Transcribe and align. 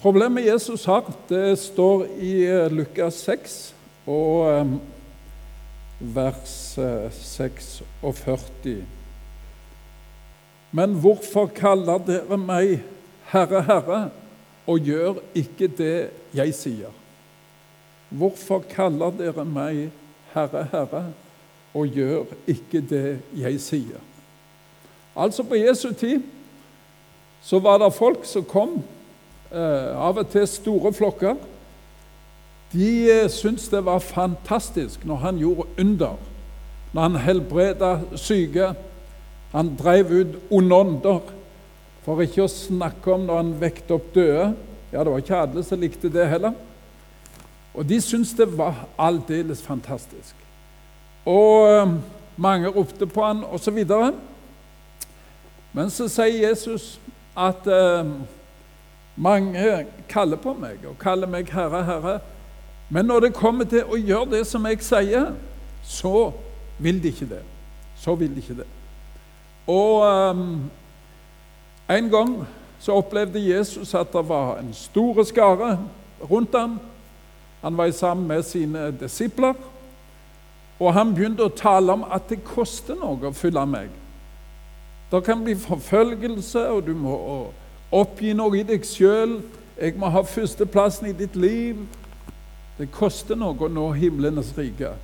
Problemet 0.00 0.46
Jesus 0.46 0.84
har, 0.88 1.04
det 1.28 1.58
står 1.60 2.06
i 2.24 2.30
eh, 2.48 2.72
Lukas 2.72 3.18
6 3.20 3.56
og 4.08 4.46
eh, 4.48 4.70
vers 6.00 6.78
eh, 6.80 7.10
46. 7.12 8.78
Men 10.72 10.94
hvorfor 11.02 11.50
kaller 11.52 12.00
dere 12.06 12.38
meg 12.40 12.78
Herre, 13.28 13.60
Herre, 13.66 13.98
og 14.64 14.88
gjør 14.88 15.18
ikke 15.36 15.68
det 15.68 16.08
jeg 16.32 16.54
sier? 16.56 16.94
Hvorfor 18.08 18.64
kaller 18.70 19.12
dere 19.18 19.44
meg 19.44 19.90
Herre, 20.32 20.62
Herre, 20.72 21.02
og 21.76 21.92
gjør 21.92 22.32
ikke 22.48 22.80
det 22.80 23.18
jeg 23.36 23.60
sier? 23.60 24.00
Altså 25.12 25.44
På 25.44 25.60
Jesu 25.60 25.90
tid 25.92 26.24
så 27.44 27.60
var 27.60 27.82
det 27.84 27.92
folk 27.92 28.24
som 28.24 28.48
kom, 28.48 28.78
eh, 28.80 28.96
av 29.50 30.20
og 30.20 30.28
til 30.30 30.46
store 30.46 30.92
flokker. 30.94 31.40
De 32.72 33.10
eh, 33.10 33.28
syntes 33.30 33.68
det 33.68 33.82
var 33.84 33.98
fantastisk 33.98 35.04
når 35.04 35.16
han 35.24 35.38
gjorde 35.38 35.66
under, 35.78 36.16
når 36.92 37.02
han 37.02 37.16
helbreda 37.24 37.90
syke. 38.14 38.72
Han 39.50 39.74
drev 39.76 40.10
ut 40.10 40.36
onde 40.50 40.76
ånder, 40.76 41.20
for 42.04 42.22
ikke 42.22 42.46
å 42.46 42.50
snakke 42.50 43.14
om 43.14 43.26
når 43.26 43.40
han 43.42 43.54
vekte 43.60 43.96
opp 43.96 44.12
døde. 44.14 44.52
Ja, 44.92 45.02
det 45.02 45.10
var 45.10 45.22
ikke 45.22 45.40
alle 45.42 45.64
som 45.66 45.82
likte 45.82 46.10
det 46.10 46.28
heller. 46.30 46.54
Og 47.74 47.86
de 47.86 48.00
syntes 48.02 48.34
det 48.38 48.46
var 48.58 48.86
aldeles 48.98 49.62
fantastisk. 49.62 50.34
Og 51.26 51.66
eh, 51.70 51.96
mange 52.38 52.70
ropte 52.70 53.06
på 53.06 53.26
han, 53.26 53.42
osv. 53.50 53.82
Men 55.72 55.90
så 55.90 56.06
sier 56.10 56.48
Jesus 56.48 57.00
at 57.38 57.66
eh, 57.66 58.14
mange 59.20 59.86
kaller 60.08 60.40
på 60.40 60.54
meg 60.56 60.84
og 60.88 60.98
kaller 61.00 61.28
meg 61.28 61.50
Herre, 61.52 61.84
Herre. 61.84 62.18
Men 62.88 63.06
når 63.06 63.26
det 63.26 63.36
kommer 63.36 63.68
til 63.68 63.84
å 63.84 63.98
gjøre 63.98 64.32
det 64.32 64.44
som 64.48 64.64
jeg 64.66 64.80
sier, 64.82 65.32
så 65.84 66.30
vil 66.80 67.02
de 67.02 67.12
ikke 67.12 67.28
det. 67.28 67.42
Så 68.00 68.16
vil 68.16 68.32
de 68.34 68.42
ikke 68.42 68.62
det. 68.62 68.68
Og 69.68 70.02
um, 70.08 70.70
en 71.90 72.10
gang 72.10 72.32
så 72.80 72.96
opplevde 72.96 73.42
Jesus 73.44 73.94
at 73.94 74.12
det 74.12 74.24
var 74.28 74.58
en 74.58 74.72
stor 74.74 75.22
skare 75.28 75.74
rundt 76.30 76.56
ham. 76.56 76.78
Han 77.60 77.76
var 77.76 77.90
sammen 77.90 78.26
med 78.26 78.42
sine 78.42 78.90
disipler, 79.00 79.54
og 80.80 80.94
han 80.96 81.12
begynte 81.14 81.44
å 81.44 81.52
tale 81.52 81.92
om 81.92 82.06
at 82.08 82.30
det 82.32 82.40
koster 82.44 82.96
noe 82.96 83.28
å 83.28 83.36
følge 83.36 83.66
meg. 83.68 83.90
Det 85.10 85.20
kan 85.26 85.42
bli 85.44 85.58
forfølgelse, 85.60 86.62
og 86.72 86.86
du 86.86 86.94
må 86.96 87.18
oppgi 87.90 88.34
noe 88.36 88.60
i 88.60 88.66
deg 88.66 88.84
sjøl. 88.86 89.40
Jeg 89.80 89.96
må 89.98 90.10
ha 90.12 90.22
førsteplassen 90.26 91.10
i 91.10 91.16
ditt 91.16 91.36
liv. 91.38 91.80
Det 92.78 92.88
koster 92.94 93.38
noe 93.38 93.56
å 93.66 93.70
nå 93.70 93.90
himlenes 93.96 94.52
rike. 94.56 94.94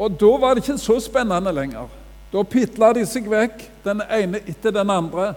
Og 0.00 0.14
da 0.20 0.30
var 0.40 0.54
det 0.54 0.64
ikke 0.64 0.78
så 0.80 0.98
spennende 1.02 1.52
lenger. 1.52 1.88
Da 2.30 2.42
pitla 2.46 2.92
de 2.94 3.02
seg 3.08 3.26
vekk, 3.30 3.64
den 3.84 4.02
ene 4.06 4.40
etter 4.48 4.74
den 4.74 4.90
andre. 4.90 5.32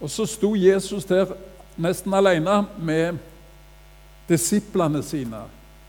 Og 0.00 0.10
så 0.10 0.26
sto 0.30 0.54
Jesus 0.54 1.06
der 1.08 1.32
nesten 1.80 2.14
alene 2.14 2.62
med 2.78 3.18
disiplene 4.28 5.02
sine, 5.02 5.42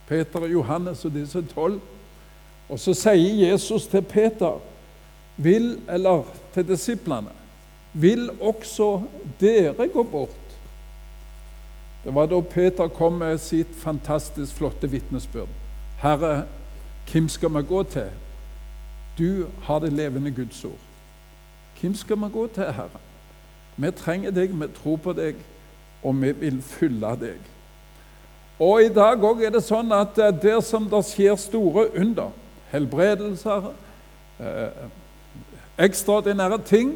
Peter 0.09 0.43
og 0.43 0.51
Johannes 0.51 1.05
og 1.05 1.13
disse 1.13 1.41
tolv. 1.53 1.79
Og 2.69 2.81
så 2.81 2.95
sier 2.97 3.45
Jesus 3.51 3.85
til 3.87 4.01
Peter 4.01 4.57
vil, 5.37 5.75
eller 5.91 6.25
til 6.53 6.67
disiplene 6.67 7.44
Vil 7.95 8.29
også 8.41 9.05
dere 9.39 9.87
gå 9.87 10.03
bort? 10.03 10.41
Det 12.03 12.13
var 12.15 12.27
da 12.29 12.41
Peter 12.41 12.87
kom 12.87 13.13
med 13.21 13.39
sitt 13.41 13.71
fantastisk 13.81 14.53
flotte 14.59 14.89
vitnesbyrd. 14.91 15.49
Herre, 16.03 16.43
hvem 17.11 17.29
skal 17.29 17.53
vi 17.55 17.63
gå 17.65 17.83
til? 17.83 18.11
Du 19.17 19.47
har 19.63 19.79
det 19.79 19.93
levende 19.93 20.31
Guds 20.31 20.65
ord. 20.65 20.83
Hvem 21.81 21.95
skal 21.95 22.19
vi 22.19 22.29
gå 22.33 22.47
til, 22.47 22.63
Herre? 22.63 23.01
Vi 23.77 23.91
trenger 23.91 24.31
deg, 24.31 24.53
vi 24.53 24.67
tror 24.75 24.97
på 24.97 25.13
deg, 25.13 25.39
og 26.03 26.21
vi 26.21 26.31
vil 26.31 26.61
følge 26.61 27.15
deg. 27.21 27.49
Og 28.59 28.83
I 28.83 28.91
dag 28.93 29.23
òg 29.23 29.41
er 29.43 29.55
det 29.55 29.63
sånn 29.65 29.91
at 29.91 30.15
der 30.15 30.61
som 30.63 30.85
det 30.91 31.01
skjer 31.09 31.35
store 31.39 31.89
under, 31.99 32.31
helbredelser 32.71 33.71
eh, 34.39 34.85
ekstraordinære 35.77 36.61
ting, 36.67 36.95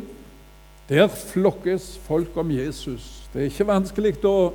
der 0.90 1.08
flokkes 1.08 2.00
folk 2.04 2.38
om 2.38 2.52
Jesus. 2.52 3.30
Det 3.34 3.42
er 3.42 3.52
ikke 3.52 3.68
vanskelig 3.68 4.16
å 4.26 4.54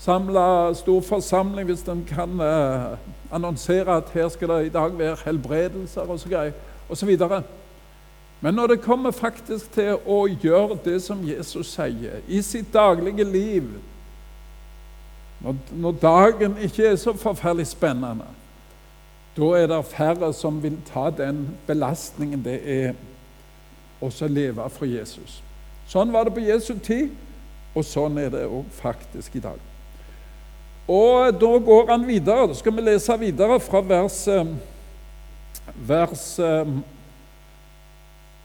samle 0.00 0.74
stor 0.76 1.02
forsamling 1.04 1.68
hvis 1.68 1.84
en 1.88 2.04
kan 2.08 2.40
eh, 2.40 2.96
annonsere 3.32 3.98
at 4.00 4.12
her 4.14 4.28
skal 4.32 4.54
det 4.54 4.66
i 4.66 4.72
dag 4.72 4.98
være 4.98 5.18
helbredelser 5.24 6.08
og 6.08 6.20
så 6.20 6.50
osv. 6.88 7.18
Men 8.40 8.54
når 8.54 8.66
det 8.66 8.80
kommer 8.80 9.10
faktisk 9.10 9.72
til 9.72 9.96
å 10.06 10.26
gjøre 10.28 10.78
det 10.84 11.02
som 11.02 11.24
Jesus 11.24 11.74
sier 11.74 12.24
i 12.28 12.40
sitt 12.42 12.72
daglige 12.72 13.24
liv 13.24 13.68
Når, 15.40 15.56
når 15.76 15.92
dagen 16.00 16.54
ikke 16.64 16.86
er 16.86 16.94
så 16.96 17.12
forferdelig 17.12 17.66
spennende, 17.68 18.24
da 19.36 19.50
er 19.58 19.66
det 19.68 19.82
færre 19.84 20.32
som 20.32 20.62
vil 20.62 20.78
ta 20.88 21.10
den 21.12 21.42
belastningen 21.66 22.40
det 22.44 22.54
er 22.64 22.94
å 24.00 24.08
leve 24.32 24.64
for 24.72 24.88
Jesus. 24.88 25.42
Sånn 25.86 26.12
var 26.12 26.26
det 26.26 26.34
på 26.34 26.42
Jesu 26.42 26.74
tid, 26.82 27.12
og 27.76 27.84
sånn 27.86 28.18
er 28.18 28.30
det 28.32 28.44
òg 28.48 28.66
faktisk 28.80 29.36
i 29.38 29.44
dag. 29.44 29.60
Og 30.88 31.32
Da 31.40 31.58
går 31.58 31.90
han 31.90 32.06
videre. 32.06 32.46
Da 32.46 32.54
skal 32.54 32.72
vi 32.72 32.82
lese 32.82 33.18
videre 33.18 33.60
fra 33.60 33.80
vers, 33.80 34.28
eh, 34.28 34.46
vers 35.74 36.38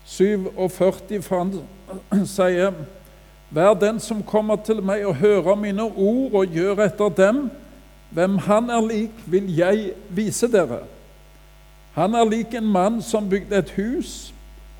47, 0.06 1.16
eh, 1.16 1.22
for 1.22 1.38
han 1.38 2.26
sier 2.26 2.74
Vær 3.52 3.74
den 3.74 4.00
som 4.00 4.24
kommer 4.24 4.56
til 4.56 4.80
meg 4.82 5.06
og 5.06 5.16
hører 5.16 5.56
mine 5.60 5.84
ord 5.84 6.34
og 6.34 6.54
gjør 6.56 6.86
etter 6.86 7.10
dem. 7.10 7.50
Hvem 8.12 8.38
han 8.38 8.70
er 8.70 8.82
lik, 8.82 9.12
vil 9.28 9.50
jeg 9.58 9.92
vise 10.10 10.48
dere. 10.48 10.86
Han 11.94 12.16
er 12.16 12.24
lik 12.24 12.54
en 12.54 12.70
mann 12.72 13.02
som 13.02 13.28
bygde 13.30 13.58
et 13.58 13.74
hus 13.76 14.34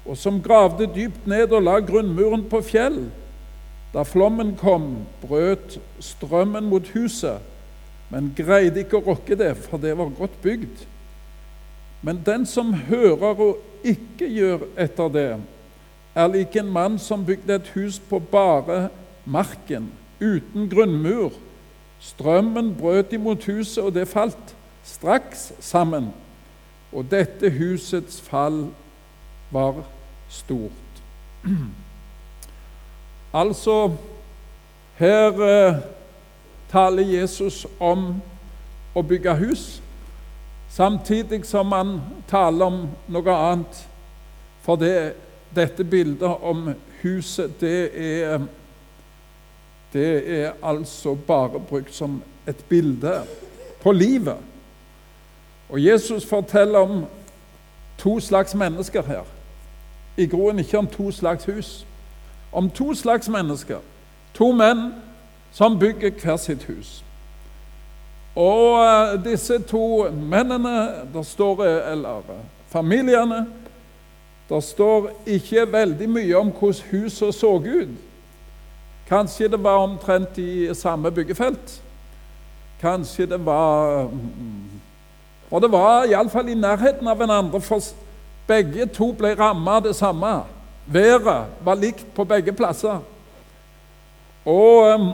og 0.06 0.18
som 0.18 0.42
gravde 0.42 0.88
dypt 0.96 1.28
ned 1.30 1.54
og 1.54 1.66
la 1.66 1.78
grunnmuren 1.86 2.44
på 2.50 2.62
fjell. 2.66 3.04
Da 3.94 4.06
flommen 4.08 4.56
kom, 4.60 5.04
brøt 5.22 5.78
strømmen 6.00 6.70
mot 6.72 6.88
huset, 6.96 7.44
men 8.12 8.32
greide 8.36 8.84
ikke 8.84 9.00
å 9.00 9.06
rokke 9.12 9.38
det, 9.40 9.54
for 9.68 9.82
det 9.82 9.94
var 10.00 10.14
godt 10.16 10.38
bygd. 10.44 10.86
Men 12.02 12.22
den 12.26 12.48
som 12.50 12.74
hører 12.74 13.44
og 13.46 13.86
ikke 13.88 14.28
gjør 14.32 14.66
etter 14.80 15.12
det, 15.14 15.30
er 16.16 16.32
lik 16.32 16.56
en 16.60 16.72
mann 16.72 16.98
som 17.00 17.24
bygde 17.28 17.56
et 17.56 17.70
hus 17.76 18.00
på 18.10 18.20
bare 18.32 18.90
marken, 19.26 19.92
uten 20.20 20.68
grunnmur. 20.72 21.36
Strømmen 22.02 22.74
brøt 22.80 23.14
imot 23.14 23.46
huset, 23.48 23.84
og 23.84 23.94
det 23.96 24.10
falt 24.10 24.56
straks 24.84 25.52
sammen. 25.60 26.10
Og 26.92 27.06
dette 27.12 27.52
husets 27.54 28.20
fall 28.26 28.66
var 29.52 29.84
stort. 30.30 30.72
Altså, 33.34 33.92
her 34.96 35.42
eh, 35.42 35.76
taler 36.72 37.04
Jesus 37.04 37.66
om 37.80 38.22
å 38.94 39.04
bygge 39.08 39.36
hus, 39.40 39.64
samtidig 40.70 41.46
som 41.48 41.72
han 41.72 41.94
taler 42.28 42.66
om 42.68 42.82
noe 43.08 43.38
annet. 43.38 43.80
For 44.62 44.76
det, 44.76 45.14
dette 45.56 45.88
bildet 45.88 46.44
om 46.44 46.74
huset, 47.02 47.56
det 47.64 47.80
er, 47.96 48.44
det 49.94 50.12
er 50.44 50.54
altså 50.60 51.16
bare 51.16 51.60
brukt 51.60 51.96
som 51.96 52.20
et 52.48 52.66
bilde 52.70 53.22
på 53.82 53.96
livet. 53.96 54.44
Og 55.72 55.80
Jesus 55.80 56.28
forteller 56.28 56.84
om 56.84 57.06
to 57.98 58.20
slags 58.20 58.56
mennesker 58.56 59.08
her 59.08 59.24
i 60.18 60.26
groen 60.26 60.60
ikke 60.60 60.78
om 60.78 60.88
to 60.88 61.12
slags 61.12 61.46
hus, 61.46 61.86
om 62.52 62.70
to 62.70 62.94
slags 62.94 63.30
mennesker. 63.30 63.80
To 64.34 64.52
menn 64.52 64.94
som 65.52 65.80
bygger 65.80 66.12
hver 66.24 66.38
sitt 66.38 66.64
hus. 66.64 67.04
Og 68.36 68.80
eh, 68.84 69.18
disse 69.24 69.60
to 69.68 70.10
mennene, 70.12 71.08
der 71.14 71.24
står 71.24 71.64
eller 71.66 72.22
familiene 72.68 73.48
Det 74.50 74.64
står 74.64 75.10
ikke 75.26 75.72
veldig 75.72 76.10
mye 76.10 76.38
om 76.38 76.50
hvordan 76.52 76.84
huset 76.92 77.36
så 77.36 77.56
ut. 77.56 77.90
Kanskje 79.08 79.48
det 79.48 79.64
var 79.64 79.78
omtrent 79.84 80.38
i 80.38 80.74
samme 80.74 81.12
byggefelt. 81.12 81.82
Kanskje 82.82 83.26
det 83.26 83.46
var 83.46 84.10
Og 85.52 85.62
det 85.62 85.72
var 85.72 86.04
iallfall 86.04 86.50
i 86.50 86.56
nærheten 86.56 87.08
av 87.08 87.18
hverandre. 87.18 87.62
For 87.62 87.80
begge 88.52 88.86
to 88.92 89.12
ble 89.16 89.32
rammet 89.40 89.80
av 89.80 89.86
det 89.88 89.96
samme. 89.96 90.34
Været 90.92 91.46
var 91.64 91.80
likt 91.80 92.06
på 92.16 92.26
begge 92.28 92.54
plasser. 92.54 93.00
Og 94.46 94.94
um, 94.94 95.12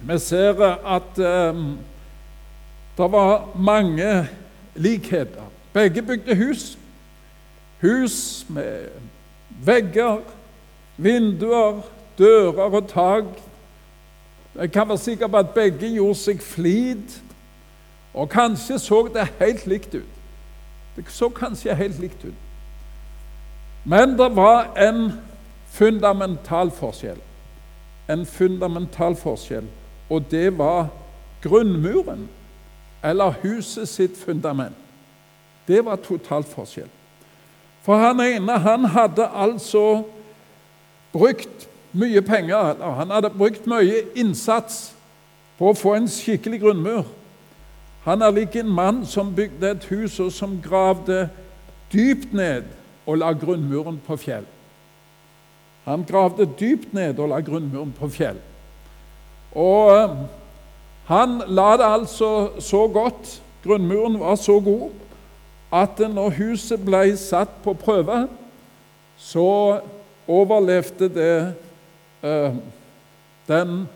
Vi 0.00 0.18
ser 0.18 0.60
at 0.86 1.18
um, 1.18 1.78
det 2.96 3.12
var 3.12 3.48
mange 3.54 4.28
likheter. 4.74 5.42
Begge 5.72 6.02
bygde 6.02 6.36
hus. 6.36 6.78
Hus 7.80 8.46
med 8.48 8.88
vegger, 9.64 10.20
vinduer, 10.96 11.80
dører 12.18 12.76
og 12.76 12.88
tak. 12.88 13.24
Jeg 14.54 14.72
kan 14.72 14.88
være 14.88 14.98
sikker 14.98 15.26
på 15.26 15.36
at 15.36 15.50
begge 15.50 15.92
gjorde 15.94 16.14
seg 16.14 16.40
flid, 16.40 17.20
og 18.14 18.30
kanskje 18.32 18.78
så 18.78 19.02
det 19.14 19.28
helt 19.40 19.66
likt 19.66 19.94
ut. 19.94 20.12
Det 20.96 21.04
så 21.12 21.28
kanskje 21.28 21.74
helt 21.74 22.00
likt 22.00 22.24
ut. 22.24 22.45
Men 23.88 24.18
det 24.18 24.36
var 24.36 24.72
en 24.76 25.12
fundamental 25.70 26.70
forskjell. 26.74 27.20
En 28.10 28.26
fundamental 28.26 29.14
forskjell, 29.16 29.66
og 30.10 30.24
det 30.30 30.58
var 30.58 30.88
grunnmuren, 31.42 32.28
eller 33.04 33.34
huset 33.42 33.88
sitt 33.88 34.18
fundament. 34.18 34.74
Det 35.68 35.84
var 35.84 35.96
totalt 36.02 36.50
forskjell. 36.50 36.90
For 37.82 37.98
han 38.02 38.20
ene 38.20 38.58
han 38.58 38.84
hadde 38.90 39.28
altså 39.30 40.02
brukt 41.12 41.68
mye 41.92 42.22
penger, 42.22 42.74
han 42.94 43.10
hadde 43.10 43.30
brukt 43.30 43.66
mye 43.70 44.02
innsats 44.18 44.96
på 45.58 45.70
å 45.70 45.78
få 45.78 45.94
en 45.94 46.10
skikkelig 46.10 46.60
grunnmur. 46.64 47.06
Han 48.06 48.22
er 48.22 48.34
lik 48.34 48.58
en 48.58 48.70
mann 48.70 49.04
som 49.06 49.34
bygde 49.34 49.70
et 49.70 49.86
hus, 49.90 50.18
og 50.20 50.32
som 50.34 50.58
gravde 50.62 51.28
dypt 51.92 52.34
ned 52.34 52.66
og 53.06 53.18
la 53.20 53.32
grunnmuren 53.32 53.98
på 54.06 54.16
fjell. 54.20 54.46
Han 55.86 56.04
gravde 56.08 56.48
dypt 56.58 56.94
ned 56.94 57.20
og 57.22 57.30
la 57.30 57.40
grunnmuren 57.46 57.92
på 57.94 58.08
fjell. 58.10 58.38
Og 59.54 59.92
eh, 59.94 60.16
han 61.06 61.38
la 61.46 61.68
det 61.78 61.86
altså 61.86 62.30
så 62.58 62.86
godt, 62.90 63.40
grunnmuren 63.64 64.18
var 64.20 64.34
så 64.34 64.58
god, 64.60 64.90
at 65.72 65.98
når 65.98 66.34
huset 66.38 66.82
ble 66.82 67.16
satt 67.18 67.52
på 67.62 67.74
prøve, 67.78 68.26
så 69.16 69.80
overlevde 70.26 71.08
det 71.14 71.54
eh, 72.26 72.58
den 73.46 73.86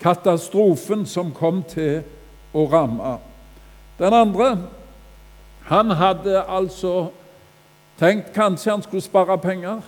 katastrofen 0.00 1.06
som 1.08 1.32
kom 1.32 1.62
til 1.68 2.02
å 2.52 2.66
ramme. 2.68 3.16
Den 4.00 4.16
andre 4.16 4.50
han 5.70 5.92
hadde 5.94 6.42
altså 6.48 7.10
tenkt 8.00 8.32
kanskje 8.34 8.72
han 8.72 8.82
skulle 8.82 9.04
spare 9.04 9.38
penger. 9.38 9.80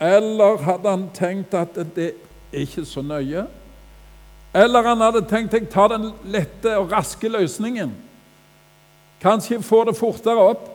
Eller 0.00 0.58
hadde 0.62 0.90
han 0.90 1.10
tenkt 1.14 1.54
at 1.54 1.76
det 1.94 2.12
er 2.52 2.64
ikke 2.66 2.84
så 2.84 3.02
nøye? 3.02 3.46
Eller 4.54 4.86
han 4.86 5.02
hadde 5.02 5.24
tenkt 5.30 5.54
jeg 5.54 5.70
tar 5.70 5.94
den 5.94 6.10
lette 6.30 6.76
og 6.78 6.92
raske 6.92 7.28
løsningen. 7.28 7.94
Kanskje 9.22 9.62
få 9.62 9.84
det 9.88 9.96
fortere 9.96 10.50
opp. 10.50 10.66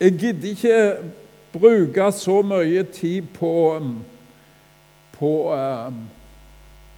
Jeg 0.00 0.18
gidder 0.18 0.48
ikke 0.50 0.78
bruke 1.54 2.10
så 2.12 2.42
mye 2.42 2.82
tid 2.82 3.30
på, 3.38 3.80
på 5.14 5.30
uh, 5.54 5.94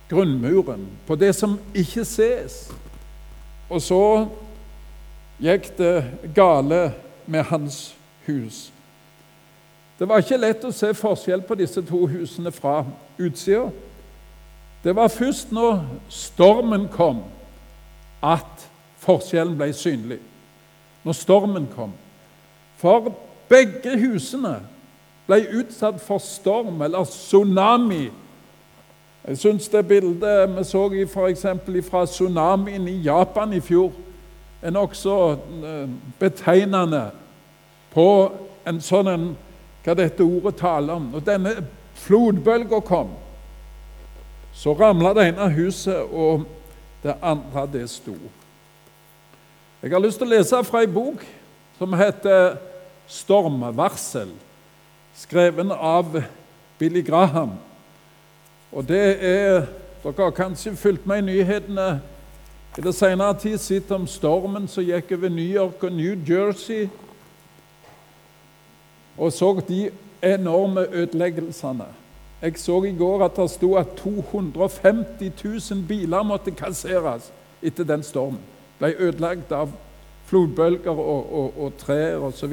grunnmuren, 0.09 0.89
på 1.07 1.17
det 1.17 1.35
som 1.37 1.59
ikke 1.75 2.05
ses. 2.05 2.67
Og 3.69 3.83
så 3.83 4.01
gikk 5.43 5.75
det 5.79 5.97
gale 6.35 6.91
med 7.27 7.45
hans 7.53 7.95
hus. 8.27 8.71
Det 9.99 10.09
var 10.09 10.21
ikke 10.21 10.37
lett 10.37 10.65
å 10.65 10.73
se 10.77 10.91
forskjell 10.95 11.43
på 11.49 11.57
disse 11.57 11.81
to 11.83 12.03
husene 12.07 12.53
fra 12.53 12.83
utsida. 13.19 13.71
Det 14.85 14.93
var 14.97 15.09
først 15.09 15.53
når 15.57 15.81
stormen 16.13 16.85
kom, 16.93 17.23
at 18.23 18.67
forskjellen 19.01 19.57
ble 19.57 19.73
synlig. 19.73 20.19
Når 21.05 21.17
stormen 21.17 21.69
kom. 21.73 21.95
For 22.77 23.09
begge 23.49 23.97
husene 23.99 24.59
ble 25.27 25.41
utsatt 25.63 26.01
for 26.05 26.21
storm 26.23 26.83
eller 26.83 27.09
tsunami. 27.09 28.11
Jeg 29.27 29.39
syns 29.39 29.69
det 29.69 29.83
bildet 29.89 30.53
vi 30.59 30.65
så 30.65 30.85
f.eks. 31.09 31.47
fra 31.89 32.05
tsunamien 32.07 32.89
i 32.89 33.01
Japan 33.03 33.53
i 33.53 33.61
fjor, 33.61 33.93
er 34.63 34.71
nokså 34.71 35.17
eh, 35.33 35.89
betegnende 36.19 37.11
på 37.95 38.07
en 38.67 38.79
sånn 38.81 39.11
en, 39.11 39.27
hva 39.87 39.95
dette 39.95 40.25
ordet 40.25 40.57
taler 40.59 40.99
om. 40.99 41.11
Når 41.13 41.23
denne 41.23 41.53
flodbølga 42.03 42.81
kom, 42.83 43.13
så 44.57 44.75
ramla 44.75 45.13
det 45.15 45.29
ene 45.31 45.47
huset, 45.55 46.03
og 46.11 46.47
det 47.05 47.15
andre 47.23 47.67
det 47.71 47.85
sto. 47.93 48.17
Jeg 49.83 49.93
har 49.93 50.03
lyst 50.03 50.19
til 50.19 50.27
å 50.27 50.35
lese 50.35 50.63
fra 50.67 50.83
ei 50.83 50.91
bok 50.91 51.23
som 51.79 51.93
heter 51.95 52.57
'Stormvarsel', 53.07 54.35
skreven 55.15 55.71
av 55.71 56.25
Billy 56.79 57.03
Graham. 57.03 57.53
Og 58.73 58.89
det 58.89 59.25
er 59.25 59.67
Dere 60.03 60.23
har 60.23 60.31
kanskje 60.31 60.77
fulgt 60.77 61.07
med 61.07 61.19
i 61.19 61.21
nyhetene 61.21 62.01
i 62.79 62.81
det 62.81 62.95
senere 62.95 63.35
tid, 63.35 63.59
sett 63.59 63.91
om 63.91 64.07
stormen 64.07 64.69
som 64.69 64.85
gikk 64.85 65.13
over 65.13 65.29
New 65.29 65.49
York 65.57 65.83
og 65.83 65.93
New 65.93 66.15
Jersey, 66.29 66.89
og 69.19 69.33
så 69.33 69.61
de 69.69 69.91
enorme 70.23 70.87
ødeleggelsene. 70.93 71.87
Jeg 72.43 72.59
så 72.59 72.83
i 72.85 72.93
går 72.93 73.25
at 73.25 73.37
det 73.37 73.51
sto 73.51 73.75
at 73.75 73.87
250 73.97 75.33
000 75.71 75.87
biler 75.89 76.23
måtte 76.23 76.51
kasseres 76.51 77.33
etter 77.63 77.85
den 77.85 78.03
stormen. 78.03 78.41
Ble 78.79 78.93
ødelagt 78.99 79.53
av 79.53 79.73
flodbølger 80.27 80.91
og, 80.91 81.33
og, 81.33 81.55
og 81.65 81.73
trær 81.81 82.27
osv. 82.29 82.53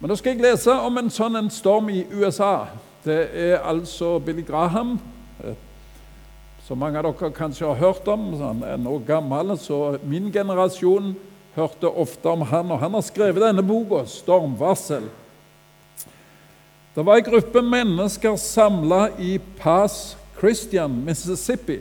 Men 0.00 0.08
nå 0.08 0.16
skal 0.16 0.34
jeg 0.34 0.44
lese 0.44 0.74
om 0.74 0.98
en 0.98 1.10
sånn 1.12 1.38
en 1.40 1.50
storm 1.52 1.88
i 1.92 2.04
USA. 2.12 2.66
Det 3.04 3.18
er 3.32 3.64
altså 3.64 4.18
Billy 4.18 4.44
Graham, 4.44 4.98
eh, 5.44 5.56
som 6.66 6.78
mange 6.78 7.00
av 7.00 7.08
dere 7.08 7.32
kanskje 7.32 7.66
har 7.66 7.80
hørt 7.80 8.08
om. 8.08 8.32
Han 8.40 8.62
er 8.66 8.76
nå 8.76 8.98
gammel, 9.06 9.56
så 9.58 9.98
min 10.04 10.28
generasjon 10.32 11.14
hørte 11.56 11.88
ofte 11.88 12.28
om 12.28 12.42
han. 12.42 12.70
Og 12.70 12.78
han 12.78 12.94
har 12.94 13.06
skrevet 13.06 13.42
denne 13.42 13.62
boka, 13.62 14.04
'Stormvarsel'. 14.04 15.10
Det 16.94 17.06
var 17.06 17.16
en 17.16 17.24
gruppe 17.24 17.62
mennesker 17.62 18.36
samla 18.36 19.08
i 19.18 19.38
Pass 19.58 20.16
Christian, 20.38 21.04
Mississippi. 21.04 21.80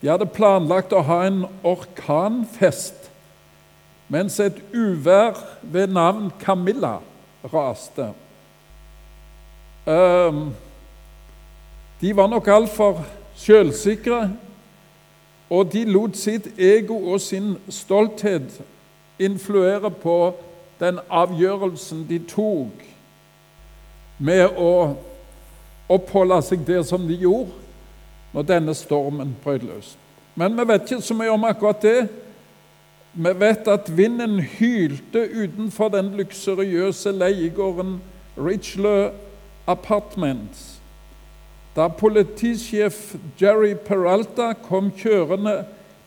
De 0.00 0.08
hadde 0.08 0.26
planlagt 0.26 0.92
å 0.92 1.02
ha 1.04 1.24
en 1.26 1.44
orkanfest 1.64 3.10
mens 4.08 4.36
et 4.40 4.56
uvær 4.72 5.38
ved 5.62 5.92
navn 5.92 6.30
Camilla 6.40 6.98
raste. 7.52 8.12
Ehm, 9.86 10.54
de 12.00 12.12
var 12.16 12.28
nok 12.28 12.48
altfor 12.48 13.00
sjølsikre, 13.36 14.28
og 15.50 15.72
de 15.72 15.84
lot 15.84 16.16
sitt 16.16 16.48
ego 16.58 16.96
og 17.12 17.20
sin 17.20 17.56
stolthet 17.68 18.62
influere 19.18 19.90
på 19.90 20.34
den 20.80 20.98
avgjørelsen 21.10 22.06
de 22.08 22.18
tok 22.28 22.84
med 24.18 24.56
å 24.58 24.94
oppholde 25.90 26.40
seg 26.42 26.64
der 26.66 26.82
som 26.86 27.06
de 27.08 27.18
gjorde 27.18 27.52
når 28.34 28.48
denne 28.48 28.74
stormen 28.74 29.34
brøt 29.44 29.62
løs. 29.62 29.94
Men 30.34 30.56
vi 30.58 30.66
vet 30.66 30.88
ikke 30.90 31.06
så 31.06 31.14
mye 31.14 31.30
om 31.30 31.44
akkurat 31.46 31.82
det. 31.82 31.98
Vi 33.14 33.32
vet 33.38 33.68
at 33.70 33.90
vinden 33.96 34.40
hylte 34.40 35.22
utenfor 35.30 35.92
den 35.94 36.10
luksuriøse 36.18 37.12
leiegården 37.14 38.00
Richler 38.34 39.12
Apartments 39.70 40.73
da 41.74 41.88
politisjef 41.90 43.16
Jerry 43.40 43.74
Peralta 43.74 44.52
kom 44.54 44.92
kjørende 44.94 45.64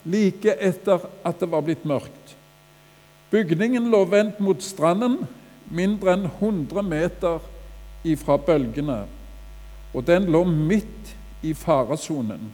like 0.08 0.56
etter 0.64 1.04
at 1.28 1.42
det 1.42 1.50
var 1.52 1.66
blitt 1.68 1.84
mørkt. 1.88 2.36
Bygningen 3.32 3.90
lå 3.92 4.06
vendt 4.08 4.40
mot 4.40 4.62
stranden, 4.64 5.26
mindre 5.68 6.14
enn 6.16 6.30
100 6.30 6.84
meter 6.88 7.44
ifra 8.08 8.38
bølgene, 8.40 9.02
og 9.92 10.06
den 10.08 10.30
lå 10.32 10.46
midt 10.48 11.12
i 11.44 11.52
faresonen. 11.54 12.48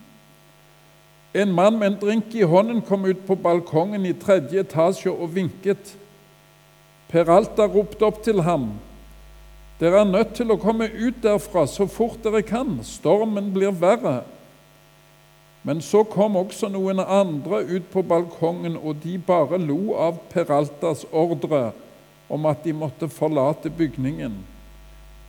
En 1.33 1.53
mann 1.53 1.77
med 1.77 1.87
en 1.91 1.99
drink 2.01 2.33
i 2.37 2.45
hånden 2.45 2.81
kom 2.85 3.05
ut 3.05 3.21
på 3.27 3.37
balkongen 3.37 4.05
i 4.05 4.13
tredje 4.17 4.61
etasje 4.61 5.13
og 5.13 5.31
vinket. 5.33 5.95
Peralta 7.09 7.65
ropte 7.69 8.05
opp 8.05 8.21
til 8.25 8.41
ham. 8.45 8.71
Dere 9.79 10.03
er 10.03 10.09
nødt 10.09 10.35
til 10.37 10.53
å 10.53 10.59
komme 10.61 10.87
ut 10.87 11.17
derfra 11.23 11.65
så 11.67 11.87
fort 11.89 12.21
dere 12.23 12.43
kan. 12.45 12.77
Stormen 12.85 13.51
blir 13.55 13.73
verre. 13.75 14.21
Men 15.63 15.81
så 15.81 16.03
kom 16.03 16.35
også 16.35 16.67
noen 16.71 16.99
andre 16.99 17.61
ut 17.63 17.85
på 17.91 18.03
balkongen, 18.03 18.75
og 18.77 18.99
de 19.03 19.15
bare 19.17 19.57
lo 19.63 19.95
av 19.95 20.19
Peraltas 20.31 21.05
ordre 21.11 21.71
om 22.29 22.45
at 22.49 22.65
de 22.65 22.73
måtte 22.75 23.07
forlate 23.11 23.71
bygningen. 23.71 24.35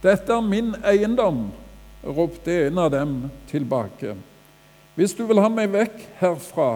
Dette 0.02 0.34
er 0.34 0.44
min 0.44 0.74
eiendom, 0.84 1.46
ropte 2.02 2.66
en 2.66 2.80
av 2.82 2.90
dem 2.92 3.14
tilbake. 3.50 4.16
Hvis 4.94 5.14
du 5.16 5.24
vil 5.26 5.40
ha 5.42 5.48
meg 5.50 5.70
vekk 5.72 6.02
herfra, 6.20 6.68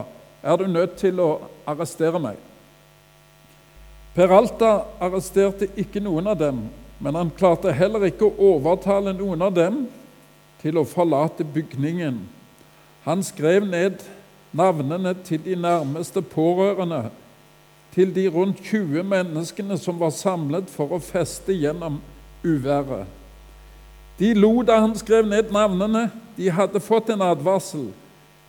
er 0.42 0.56
du 0.56 0.66
nødt 0.70 0.96
til 1.00 1.18
å 1.20 1.30
arrestere 1.68 2.20
meg. 2.22 2.38
Peralta 4.14 4.84
arresterte 5.02 5.68
ikke 5.78 6.02
noen 6.02 6.30
av 6.30 6.38
dem, 6.40 6.62
men 6.98 7.14
han 7.14 7.30
klarte 7.30 7.72
heller 7.72 8.08
ikke 8.08 8.26
å 8.26 8.54
overtale 8.56 9.14
noen 9.14 9.42
av 9.46 9.54
dem 9.54 9.84
til 10.62 10.80
å 10.80 10.86
forlate 10.88 11.46
bygningen. 11.46 12.24
Han 13.06 13.22
skrev 13.22 13.66
ned 13.68 14.02
navnene 14.52 15.14
til 15.24 15.42
de 15.44 15.54
nærmeste 15.56 16.22
pårørende, 16.22 17.08
til 17.94 18.10
de 18.14 18.26
rundt 18.28 18.60
20 18.66 19.06
menneskene 19.06 19.78
som 19.78 20.00
var 20.00 20.10
samlet 20.14 20.70
for 20.70 20.92
å 20.92 21.02
feste 21.02 21.54
gjennom 21.54 22.00
uværet. 22.44 23.06
De 24.18 24.32
lo 24.34 24.50
da 24.66 24.80
han 24.82 24.96
skrev 24.98 25.28
ned 25.30 25.52
navnene. 25.54 26.08
De 26.36 26.50
hadde 26.50 26.82
fått 26.82 27.10
en 27.10 27.22
advarsel, 27.22 27.88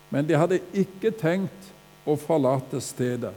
men 0.09 0.25
de 0.25 0.37
hadde 0.37 0.59
ikke 0.73 1.11
tenkt 1.13 1.69
å 2.05 2.17
forlate 2.17 2.81
stedet. 2.81 3.33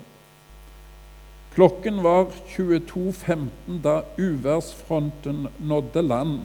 Klokken 1.54 2.02
var 2.02 2.30
22.15 2.48 3.82
da 3.84 4.00
uværsfronten 4.18 5.48
nådde 5.60 6.02
land. 6.02 6.38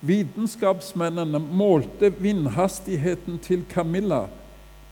Vitenskapsmennene 0.00 1.38
målte 1.38 2.12
vindhastigheten 2.22 3.38
til 3.38 3.64
Camilla 3.70 4.22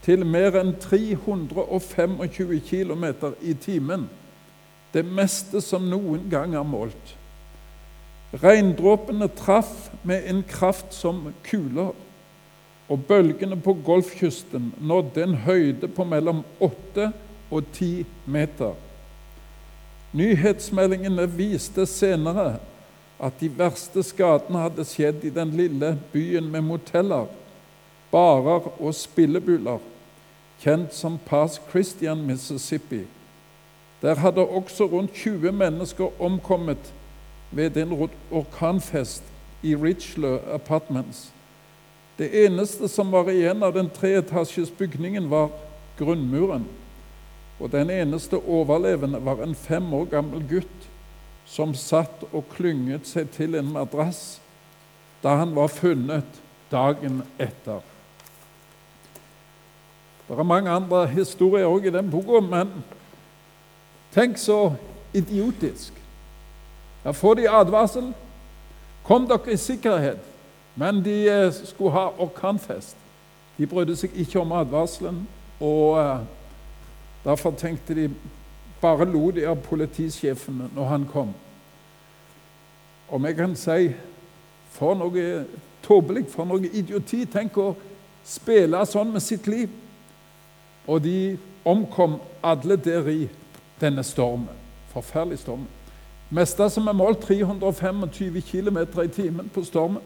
til 0.04 0.26
mer 0.28 0.59
enn 0.61 0.75
325 0.76 2.61
km 2.69 3.04
i 3.40 3.54
timen. 3.54 4.09
Det 4.93 5.04
meste 5.09 5.61
som 5.64 5.88
noen 5.88 6.28
gang 6.31 6.52
er 6.54 6.66
målt. 6.69 7.16
Regndråpene 8.43 9.28
traff 9.33 9.88
med 10.02 10.28
en 10.28 10.45
kraft 10.49 10.93
som 10.95 11.31
kuler, 11.49 11.95
og 12.88 13.04
bølgene 13.09 13.57
på 13.57 13.73
Golfkysten 13.87 14.75
nådde 14.81 15.23
en 15.23 15.35
høyde 15.47 15.88
på 15.88 16.04
mellom 16.04 16.45
8 16.61 17.12
og 17.50 17.62
10 17.73 18.04
meter. 18.26 18.75
Nyhetsmeldingene 20.14 21.26
viste 21.26 21.87
senere 21.90 22.61
at 23.18 23.40
de 23.40 23.49
verste 23.59 24.02
skadene 24.06 24.62
hadde 24.62 24.85
skjedd 24.87 25.25
i 25.26 25.33
den 25.35 25.50
lille 25.59 25.94
byen 26.12 26.47
med 26.52 26.62
moteller, 26.66 27.26
barer 28.12 28.68
og 28.78 28.94
spillebuler, 28.94 29.83
kjent 30.62 30.94
som 30.94 31.18
Pass 31.26 31.59
Christian, 31.71 32.23
Mississippi. 32.26 33.04
Der 34.02 34.14
hadde 34.23 34.47
også 34.47 34.87
rundt 34.87 35.14
20 35.14 35.52
mennesker 35.52 36.23
omkommet 36.23 36.92
ved 37.50 37.76
en 37.76 37.97
orkanfest 38.30 39.25
i 39.62 39.75
Richler 39.75 40.38
Apartments. 40.54 41.30
Det 42.18 42.28
eneste 42.44 42.88
som 42.88 43.11
var 43.11 43.30
igjen 43.33 43.62
av 43.62 43.75
den 43.75 43.90
treetasjes 43.90 44.71
bygningen, 44.71 45.26
var 45.30 45.50
grunnmuren. 45.99 46.66
Og 47.64 47.73
den 47.73 47.88
eneste 47.90 48.37
overlevende 48.37 49.23
var 49.25 49.40
en 49.40 49.54
fem 49.56 49.87
år 49.97 50.11
gammel 50.12 50.42
gutt 50.50 50.88
som 51.49 51.73
satt 51.76 52.26
og 52.33 52.44
klynget 52.52 53.09
seg 53.09 53.30
til 53.33 53.56
en 53.56 53.71
madrass 53.73 54.40
da 55.25 55.38
han 55.40 55.54
var 55.56 55.71
funnet 55.73 56.40
dagen 56.68 57.23
etter. 57.40 57.80
Det 60.28 60.37
er 60.37 60.44
mange 60.44 60.68
andre 60.68 61.06
historier 61.09 61.64
òg 61.64 61.88
i 61.88 61.94
den 61.94 62.11
boka, 62.12 62.42
men 62.44 62.68
tenk 64.12 64.37
så 64.40 64.75
idiotisk. 65.16 65.97
Her 67.04 67.16
får 67.16 67.40
de 67.40 67.49
advarsel. 67.49 68.12
Kom 69.09 69.25
dere 69.28 69.52
i 69.52 69.56
sikkerhet. 69.61 70.21
Men 70.76 71.00
de 71.04 71.16
eh, 71.28 71.52
skulle 71.52 71.92
ha 71.97 72.09
orkanfest. 72.18 72.97
De 73.56 73.66
brydde 73.66 73.97
seg 73.97 74.16
ikke 74.16 74.40
om 74.40 74.52
advarselen. 74.52 75.26
og 75.61 75.99
eh, 76.00 76.25
Derfor 77.25 77.54
tenkte 77.57 77.95
de 77.95 78.09
bare 78.81 79.04
lo 79.04 79.31
de 79.31 79.47
av 79.49 79.62
politisjefen 79.64 80.71
når 80.75 80.88
han 80.90 81.07
kom. 81.12 81.31
Om 83.09 83.25
jeg 83.25 83.37
kan 83.37 83.54
si 83.57 83.95
for 84.75 84.97
noe 84.99 85.45
tåpelig, 85.85 86.26
for 86.33 86.49
noe 86.49 86.69
idioti. 86.73 87.25
Tenk 87.31 87.57
å 87.61 87.73
spille 88.26 88.81
sånn 88.88 89.12
med 89.14 89.25
sitt 89.25 89.47
liv. 89.50 89.73
Og 90.87 91.00
de 91.04 91.37
omkom 91.64 92.19
alle 92.45 92.76
der 92.76 93.09
i 93.09 93.23
denne 93.81 94.04
stormen. 94.04 94.52
Forferdelig 94.93 95.40
storm. 95.43 95.64
Meste 96.35 96.69
som 96.71 96.88
er 96.88 96.97
målt 96.97 97.25
325 97.26 98.43
km 98.50 98.78
i 99.04 99.09
timen 99.09 99.49
på 99.52 99.64
stormen. 99.64 100.02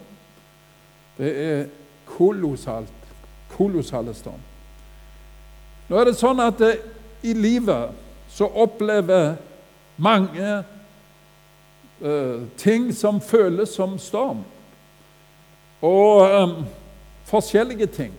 Det 1.18 1.32
er 1.42 1.66
kolossalt. 2.06 2.94
Kolossale 3.56 4.14
storm. 4.14 4.42
Nå 5.88 5.96
er 5.96 6.10
det 6.10 6.18
sånn 6.18 6.40
at 6.44 6.58
det 6.60 6.72
i 7.22 7.32
livet 7.32 7.90
så 8.28 8.46
opplever 8.46 9.34
mange 9.96 10.64
uh, 12.00 12.42
ting 12.56 12.94
som 12.94 13.20
føles 13.20 13.68
som 13.68 13.98
storm. 13.98 14.44
Og 15.82 16.42
um, 16.42 16.54
forskjellige 17.24 17.86
ting. 17.86 18.12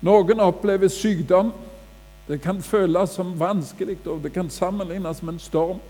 Noen 0.00 0.40
opplever 0.40 0.88
sykdom. 0.88 1.52
Det 2.28 2.40
kan 2.42 2.62
føles 2.62 3.10
som 3.10 3.34
vanskelig, 3.40 3.98
og 4.06 4.22
det 4.22 4.32
kan 4.34 4.50
sammenlignes 4.50 5.22
med 5.22 5.34
en 5.34 5.42
storm. 5.42 5.80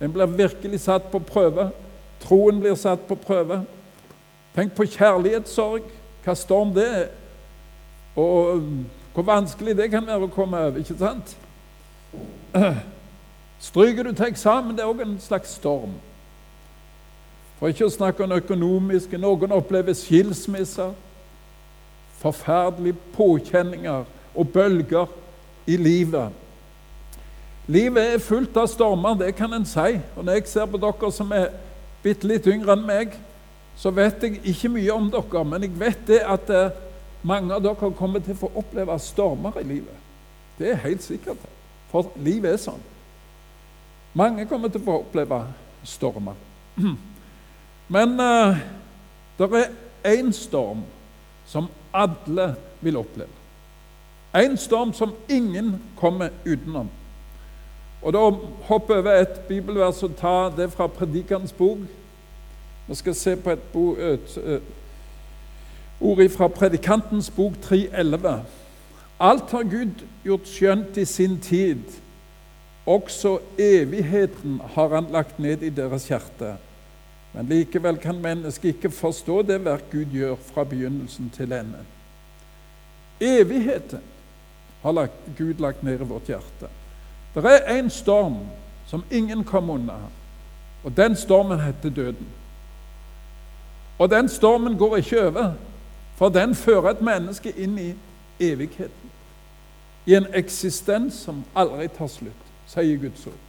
En 0.00 0.12
blir 0.12 0.26
virkelig 0.26 0.80
satt 0.80 1.10
på 1.12 1.18
prøve. 1.18 1.70
Troen 2.20 2.60
blir 2.60 2.74
satt 2.74 3.04
på 3.08 3.14
prøve. 3.14 3.62
Tenk 4.54 4.74
på 4.76 4.84
kjærlighetssorg, 4.84 5.84
hva 6.24 6.34
storm 6.36 6.72
det 6.76 6.88
er. 6.88 7.06
Og 8.16 8.64
hvor 9.14 9.22
vanskelig 9.22 9.76
det 9.76 9.90
kan 9.90 10.06
være 10.06 10.26
å 10.26 10.32
komme 10.32 10.58
over. 10.58 10.78
ikke 10.78 10.98
sant? 10.98 11.36
Stryker 13.68 14.02
du 14.02 14.12
til 14.12 14.26
eksamen, 14.26 14.76
det 14.76 14.82
er 14.82 14.90
òg 14.90 15.04
en 15.04 15.18
slags 15.20 15.54
storm. 15.58 15.94
For 17.58 17.70
ikke 17.70 17.86
å 17.86 17.94
snakke 17.94 18.24
om 18.24 18.32
økonomiske. 18.34 19.20
Noen 19.22 19.52
opplever 19.54 19.94
skilsmisser. 19.94 20.94
Forferdelige 22.18 22.98
påkjenninger 23.14 24.08
og 24.34 24.48
bølger 24.54 25.12
i 25.66 25.76
livet. 25.76 26.32
Livet 27.70 28.14
er 28.14 28.22
fullt 28.22 28.56
av 28.58 28.66
stormer, 28.66 29.14
det 29.14 29.36
kan 29.38 29.52
en 29.54 29.66
si. 29.66 30.00
Og 30.16 30.24
når 30.24 30.40
jeg 30.40 30.48
ser 30.50 30.66
på 30.66 30.80
dere 30.82 31.12
som 31.14 31.30
er 31.36 31.52
bitte 32.02 32.26
litt 32.26 32.48
yngre 32.50 32.74
enn 32.74 32.86
meg, 32.86 33.14
så 33.78 33.92
vet 33.94 34.24
jeg 34.26 34.40
ikke 34.42 34.72
mye 34.74 34.96
om 34.96 35.06
dere, 35.12 35.44
men 35.46 35.62
jeg 35.62 35.78
vet 35.78 36.02
det 36.08 36.18
at 36.26 36.50
eh, 36.50 36.80
mange 37.22 37.54
av 37.54 37.62
dere 37.62 37.92
kommer 37.98 38.22
til 38.22 38.34
å 38.34 38.42
få 38.44 38.50
oppleve 38.62 38.98
stormer 38.98 39.58
i 39.60 39.66
livet. 39.66 39.98
Det 40.58 40.72
er 40.72 40.82
helt 40.84 41.02
sikkert. 41.02 41.42
For 41.92 42.10
livet 42.16 42.54
er 42.54 42.62
sånn. 42.62 42.82
Mange 44.18 44.46
kommer 44.48 44.72
til 44.72 44.82
å 44.82 44.86
få 44.86 44.98
oppleve 45.04 45.42
stormer. 45.88 46.38
Men 47.94 48.16
uh, 48.20 48.58
det 49.38 49.48
er 49.58 49.70
én 50.16 50.32
storm 50.34 50.82
som 51.46 51.68
alle 51.92 52.54
vil 52.80 52.98
oppleve. 53.00 53.30
En 54.34 54.56
storm 54.56 54.92
som 54.96 55.12
ingen 55.28 55.76
kommer 55.96 56.32
utenom. 56.44 56.88
Og 58.02 58.12
Da 58.12 58.22
hopper 58.66 58.94
jeg 58.94 59.04
over 59.04 59.12
et 59.20 59.40
bibelvers 59.48 60.02
og 60.02 60.16
tar 60.16 60.54
det 60.56 60.72
fra 60.72 60.86
Predikans 60.86 61.52
bok. 61.52 61.78
Vi 62.88 62.94
skal 62.94 63.14
se 63.14 63.36
på 63.36 63.50
et, 63.50 63.62
bo, 63.72 63.94
et, 63.94 64.38
et 64.38 64.62
Ordet 66.02 66.32
fra 66.34 66.48
Predikantens 66.48 67.30
bok 67.30 67.52
3.11. 67.62 68.40
Alt 69.20 69.50
har 69.54 69.62
Gud 69.62 70.02
gjort 70.24 70.48
skjønt 70.50 70.96
i 70.98 71.04
sin 71.06 71.36
tid. 71.40 71.84
Også 72.86 73.36
evigheten 73.58 74.58
har 74.74 74.94
han 74.96 75.12
lagt 75.14 75.38
ned 75.38 75.62
i 75.62 75.70
deres 75.70 76.08
hjerte. 76.10 76.56
Men 77.32 77.46
likevel 77.46 77.96
kan 78.02 78.18
mennesket 78.18 78.74
ikke 78.74 78.90
forstå 78.90 79.42
det 79.46 79.60
verk 79.64 79.86
Gud 79.92 80.10
gjør 80.10 80.34
fra 80.50 80.64
begynnelsen 80.64 81.30
til 81.30 81.52
ende. 81.54 81.86
Evigheten 83.20 84.02
har 84.82 85.08
Gud 85.38 85.54
lagt 85.62 85.82
ned 85.82 86.00
i 86.00 86.10
vårt 86.10 86.26
hjerte. 86.26 86.68
Det 87.34 87.44
er 87.46 87.78
en 87.78 87.90
storm 87.90 88.42
som 88.86 89.04
ingen 89.10 89.44
kom 89.44 89.70
unna, 89.70 90.02
og 90.84 90.96
den 90.96 91.16
stormen 91.16 91.60
heter 91.60 91.90
døden. 91.90 92.26
Og 93.98 94.10
den 94.10 94.28
stormen 94.28 94.78
går 94.78 94.96
ikke 94.96 95.26
over 95.26 95.52
for 96.22 96.28
den 96.28 96.54
fører 96.54 96.92
et 96.92 97.00
menneske 97.02 97.50
inn 97.58 97.72
i 97.82 97.88
evigheten. 98.38 99.08
I 100.06 100.14
en 100.14 100.28
eksistens 100.38 101.16
som 101.24 101.40
aldri 101.58 101.88
tar 101.90 102.06
slutt, 102.06 102.44
sier 102.70 103.00
Guds 103.02 103.24
ord. 103.26 103.40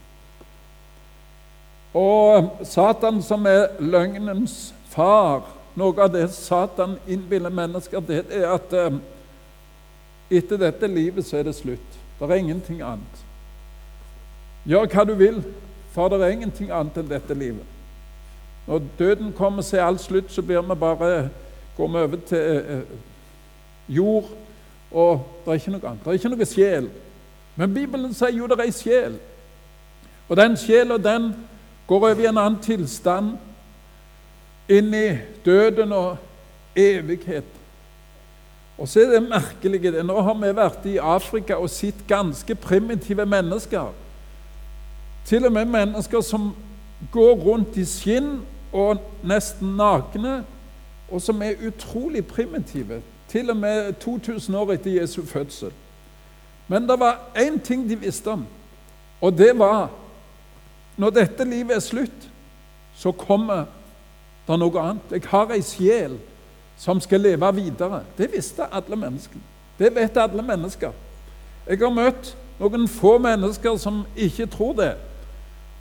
Og 1.93 2.65
Satan, 2.65 3.19
som 3.21 3.45
er 3.45 3.75
løgnens 3.77 4.73
far 4.89 5.45
Noe 5.77 6.01
av 6.01 6.09
det 6.13 6.27
Satan 6.33 6.95
innbiller 7.09 7.53
mennesker, 7.53 8.01
det 8.01 8.23
er 8.29 8.43
at 8.53 8.73
eh, 8.77 8.97
etter 10.37 10.57
dette 10.61 10.89
livet 10.89 11.25
så 11.25 11.39
er 11.39 11.47
det 11.47 11.55
slutt. 11.57 11.95
Det 12.19 12.25
er 12.29 12.41
ingenting 12.41 12.81
annet. 12.85 13.23
Gjør 14.69 14.89
hva 14.89 15.05
du 15.09 15.13
vil, 15.17 15.39
for 15.93 16.09
det 16.09 16.21
er 16.21 16.35
ingenting 16.35 16.73
annet 16.73 16.97
enn 17.01 17.09
dette 17.09 17.37
livet. 17.37 17.65
Når 18.65 18.85
døden 18.99 19.33
kommer, 19.33 19.61
så 19.61 19.77
er 19.77 19.87
alt 19.87 20.01
slutt, 20.01 20.29
så 20.33 20.45
blir 20.45 20.61
vi 20.61 20.81
bare 20.81 21.13
går 21.77 21.87
vi 21.87 21.97
over 21.97 22.17
til 22.27 22.37
eh, 22.37 22.81
jord, 23.87 24.29
og 24.91 25.25
det 25.45 25.51
er 25.51 25.61
ikke 25.61 25.71
noe 25.71 25.87
annet. 25.89 26.03
Det 26.03 26.11
er 26.11 26.19
ikke 26.19 26.33
noe 26.35 26.45
sjel. 26.45 26.89
Men 27.55 27.73
Bibelen 27.73 28.13
sier 28.13 28.37
jo 28.37 28.49
det 28.49 28.59
er 28.59 28.67
ei 28.67 28.75
sjel. 28.75 29.17
Og 30.29 30.37
den 30.37 30.57
sjela, 30.57 30.97
den 30.97 31.33
går 31.87 31.97
over 31.97 32.21
i 32.21 32.29
en 32.29 32.37
annen 32.37 32.61
tilstand, 32.63 33.33
inn 34.71 34.93
i 34.95 35.17
døden 35.45 35.91
og 35.91 36.15
evighet. 36.75 37.49
Og 38.77 38.87
så 38.87 39.03
er 39.03 39.11
det 39.13 39.29
merkelige 39.29 39.91
det. 39.91 40.05
Nå 40.05 40.21
har 40.21 40.37
vi 40.39 40.55
vært 40.55 40.85
i 40.89 40.97
Afrika 40.97 41.59
og 41.61 41.69
sett 41.69 41.99
ganske 42.07 42.55
primitive 42.55 43.25
mennesker. 43.25 43.91
Til 45.25 45.45
og 45.45 45.53
med 45.53 45.65
mennesker 45.65 46.21
som 46.21 46.53
går 47.11 47.35
rundt 47.43 47.77
i 47.77 47.85
skinn 47.85 48.41
og 48.73 48.97
nesten 49.23 49.75
nakne, 49.77 50.41
og 51.13 51.21
som 51.21 51.41
er 51.41 51.59
utrolig 51.67 52.25
primitive. 52.25 53.01
Til 53.29 53.49
og 53.49 53.57
med 53.57 53.93
2000 54.01 54.55
år 54.57 54.71
etter 54.73 55.01
Jesu 55.01 55.21
fødsel. 55.25 55.71
Men 56.67 56.89
det 56.89 56.99
var 56.99 57.19
én 57.37 57.59
ting 57.63 57.89
de 57.89 57.99
visste 57.99 58.27
om, 58.27 58.45
og 59.21 59.37
det 59.37 59.51
var 59.59 59.89
når 60.97 61.09
dette 61.09 61.45
livet 61.45 61.75
er 61.75 61.81
slutt, 61.81 62.29
så 62.95 63.11
kommer 63.11 63.65
det 64.47 64.57
noe 64.59 64.81
annet. 64.81 65.15
Jeg 65.15 65.25
har 65.31 65.53
ei 65.55 65.63
sjel 65.65 66.19
som 66.77 67.01
skal 67.01 67.23
leve 67.23 67.49
videre. 67.55 68.03
Det 68.17 68.29
visste 68.33 68.67
alle 68.69 68.95
mennesker. 68.95 69.41
Det 69.79 69.89
vet 69.95 70.17
alle 70.17 70.45
mennesker. 70.45 70.93
Jeg 71.67 71.79
har 71.81 71.93
møtt 71.95 72.35
noen 72.59 72.85
få 72.87 73.17
mennesker 73.17 73.77
som 73.81 74.03
ikke 74.15 74.45
tror 74.53 74.73
det. 74.77 74.91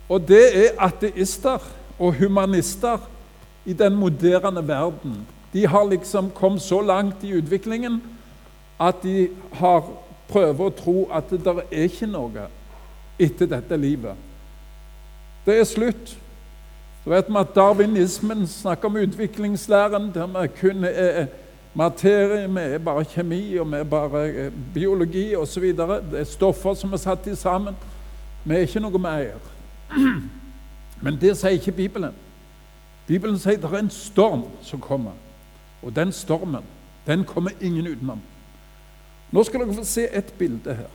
Og 0.09 0.25
det 0.27 0.43
er 0.63 0.79
ateister 0.81 1.61
og 1.99 2.15
humanister 2.17 2.97
i 3.65 3.73
den 3.73 3.95
moderne 3.95 4.67
verden. 4.67 5.27
De 5.53 5.67
har 5.67 5.85
liksom 5.89 6.31
kommet 6.35 6.61
så 6.61 6.81
langt 6.81 7.23
i 7.23 7.33
utviklingen 7.37 8.01
at 8.79 9.03
de 9.03 9.29
har 9.53 9.83
prøver 10.33 10.65
å 10.65 10.75
tro 10.75 10.97
at 11.13 11.29
det 11.31 11.43
der 11.45 11.61
er 11.67 11.87
ikke 11.87 12.09
noe 12.09 12.47
etter 13.21 13.49
dette 13.49 13.77
livet. 13.77 14.17
Det 15.45 15.59
er 15.59 15.67
slutt. 15.67 16.17
Så 17.03 17.11
vet 17.11 17.29
vi 17.29 17.39
at 17.39 17.55
Darwinismen 17.55 18.45
snakker 18.47 18.87
om 18.87 19.01
utviklingslæren, 19.03 20.11
der 20.15 20.27
vi 20.27 20.47
kun 20.59 20.85
er 20.87 21.25
materie, 21.75 22.47
vi 22.47 22.61
er 22.61 22.77
bare 22.79 23.03
kjemi 23.03 23.57
og 23.59 23.71
vi 23.71 23.81
er 23.81 23.89
bare 23.89 24.21
eh, 24.29 24.51
biologi 24.73 25.25
osv. 25.35 25.65
Det 25.75 26.19
er 26.19 26.29
stoffer 26.29 26.77
som 26.79 26.93
er 26.93 27.01
satt 27.01 27.27
sammen. 27.37 27.75
Vi 28.45 28.55
er 28.55 28.67
ikke 28.67 28.83
noe 28.83 29.01
mer. 29.01 29.35
Men 31.03 31.19
det 31.19 31.35
sier 31.37 31.59
ikke 31.59 31.75
Bibelen. 31.75 32.15
Bibelen 33.07 33.39
sier 33.39 33.59
det 33.59 33.69
er 33.69 33.81
en 33.83 33.91
storm 33.91 34.45
som 34.63 34.81
kommer. 34.81 35.11
Og 35.83 35.95
den 35.95 36.11
stormen, 36.11 36.63
den 37.07 37.25
kommer 37.27 37.51
ingen 37.61 37.87
utenom. 37.87 38.21
Nå 39.31 39.43
skal 39.43 39.63
dere 39.63 39.75
få 39.75 39.83
se 39.87 40.07
et 40.07 40.33
bilde 40.39 40.75
her 40.77 40.91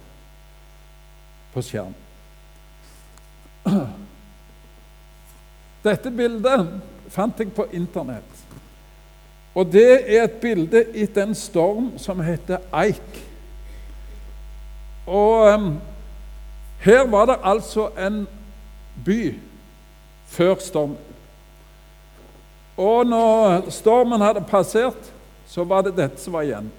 på 1.52 1.62
skjermen. 1.62 1.94
Dette 5.84 6.10
bildet 6.10 6.68
fant 7.12 7.40
jeg 7.40 7.52
på 7.56 7.66
Internett. 7.76 8.44
Og 9.58 9.66
det 9.72 9.90
er 10.06 10.24
et 10.24 10.38
bilde 10.40 10.84
etter 10.94 11.26
en 11.26 11.34
storm 11.34 11.90
som 11.98 12.20
heter 12.22 12.62
Eik. 12.78 13.18
Og 15.08 15.48
um, 15.54 15.68
her 16.84 17.06
var 17.10 17.26
det 17.26 17.38
altså 17.42 17.88
en 17.98 18.26
by 19.04 19.34
før 20.26 20.54
stormen. 20.62 21.07
Og 22.78 23.06
når 23.06 23.70
stormen 23.74 24.22
hadde 24.22 24.44
passert, 24.46 25.10
så 25.50 25.64
var 25.66 25.82
det 25.82 25.96
dette 25.96 26.22
som 26.22 26.36
var 26.36 26.46
igjen. 26.46 26.70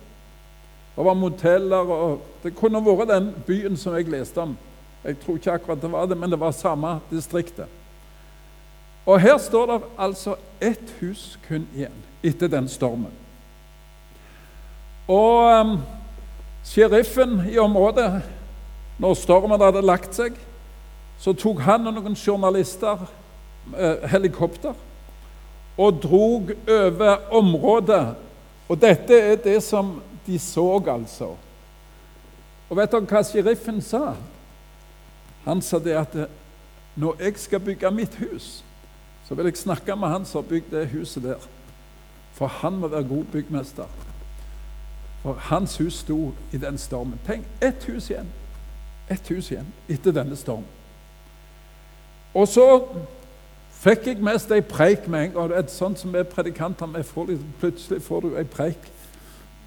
Det 0.95 1.05
var 1.05 1.17
moteller, 1.17 1.91
og 1.91 2.21
det 2.43 2.53
kunne 2.55 2.79
vært 2.83 3.11
den 3.11 3.29
byen 3.47 3.75
som 3.77 3.97
jeg 3.97 4.07
leste 4.11 4.39
om. 4.39 4.55
Jeg 5.03 5.19
tror 5.19 5.39
ikke 5.39 5.51
akkurat 5.51 5.81
det 5.81 5.91
var 5.91 6.07
det, 6.07 6.17
men 6.17 6.31
det 6.31 6.39
var 6.39 6.55
samme 6.55 6.97
distriktet. 7.12 7.67
Og 9.05 9.19
her 9.19 9.38
står 9.38 9.65
det 9.71 9.79
altså 9.97 10.35
ett 10.62 10.95
hus 10.99 11.39
kun 11.47 11.67
igjen 11.75 11.95
etter 12.23 12.51
den 12.51 12.67
stormen. 12.67 13.12
Og 15.07 15.62
um, 15.62 15.77
sheriffen 16.63 17.41
i 17.49 17.57
området, 17.57 18.21
når 18.99 19.15
stormen 19.19 19.62
hadde 19.62 19.81
lagt 19.81 20.15
seg, 20.15 20.35
så 21.19 21.33
tok 21.33 21.63
han 21.65 21.88
og 21.88 21.95
noen 21.95 22.15
journalister 22.15 23.01
eh, 23.75 24.05
helikopter 24.12 24.75
og 25.79 26.01
drog 26.03 26.49
over 26.67 27.31
området. 27.31 28.15
Og 28.69 28.81
dette 28.81 29.19
er 29.19 29.37
det 29.39 29.61
som 29.63 30.01
de 30.27 30.39
så, 30.39 30.83
altså. 30.91 31.31
Og 32.69 32.77
vet 32.77 32.91
dere 32.91 33.07
hva 33.07 33.21
sheriffen 33.25 33.79
sa? 33.81 34.11
Han 35.47 35.63
sa 35.65 35.79
det 35.79 35.95
at 35.97 36.17
når 36.99 37.23
jeg 37.23 37.39
skal 37.39 37.63
bygge 37.63 37.91
mitt 37.95 38.19
hus, 38.19 38.59
så 39.27 39.35
vil 39.35 39.47
jeg 39.47 39.57
snakke 39.57 39.95
med 39.95 40.11
han 40.11 40.25
som 40.25 40.43
har 40.43 40.49
bygd 40.49 40.75
det 40.75 40.89
huset 40.91 41.23
der. 41.23 41.47
For 42.35 42.51
han 42.59 42.77
må 42.81 42.87
være 42.87 43.07
god 43.07 43.23
byggmester. 43.31 43.87
For 45.23 45.33
hans 45.49 45.77
hus 45.77 46.01
sto 46.03 46.33
i 46.51 46.57
den 46.57 46.77
stormen. 46.77 47.19
Tenk, 47.27 47.47
ett 47.61 47.83
hus 47.87 48.09
igjen. 48.09 48.27
Ett 49.09 49.31
hus 49.31 49.51
igjen 49.51 49.71
etter 49.89 50.13
denne 50.15 50.35
stormen. 50.35 50.67
Og 52.33 52.47
så 52.47 52.67
fikk 53.79 54.07
jeg 54.07 54.23
mest 54.23 54.51
ei 54.51 54.61
preik 54.61 55.07
med 55.07 55.29
en 55.29 55.31
gang. 55.37 55.53
Et 55.59 55.71
sånt 55.71 55.99
som 55.99 56.13
vi 56.13 56.23
predikanter 56.23 56.87
vi 56.93 57.03
får 57.03 57.31
liksom, 57.31 57.53
Plutselig 57.59 58.01
får 58.03 58.21
du 58.25 58.35
ei 58.37 58.43
preik. 58.43 58.91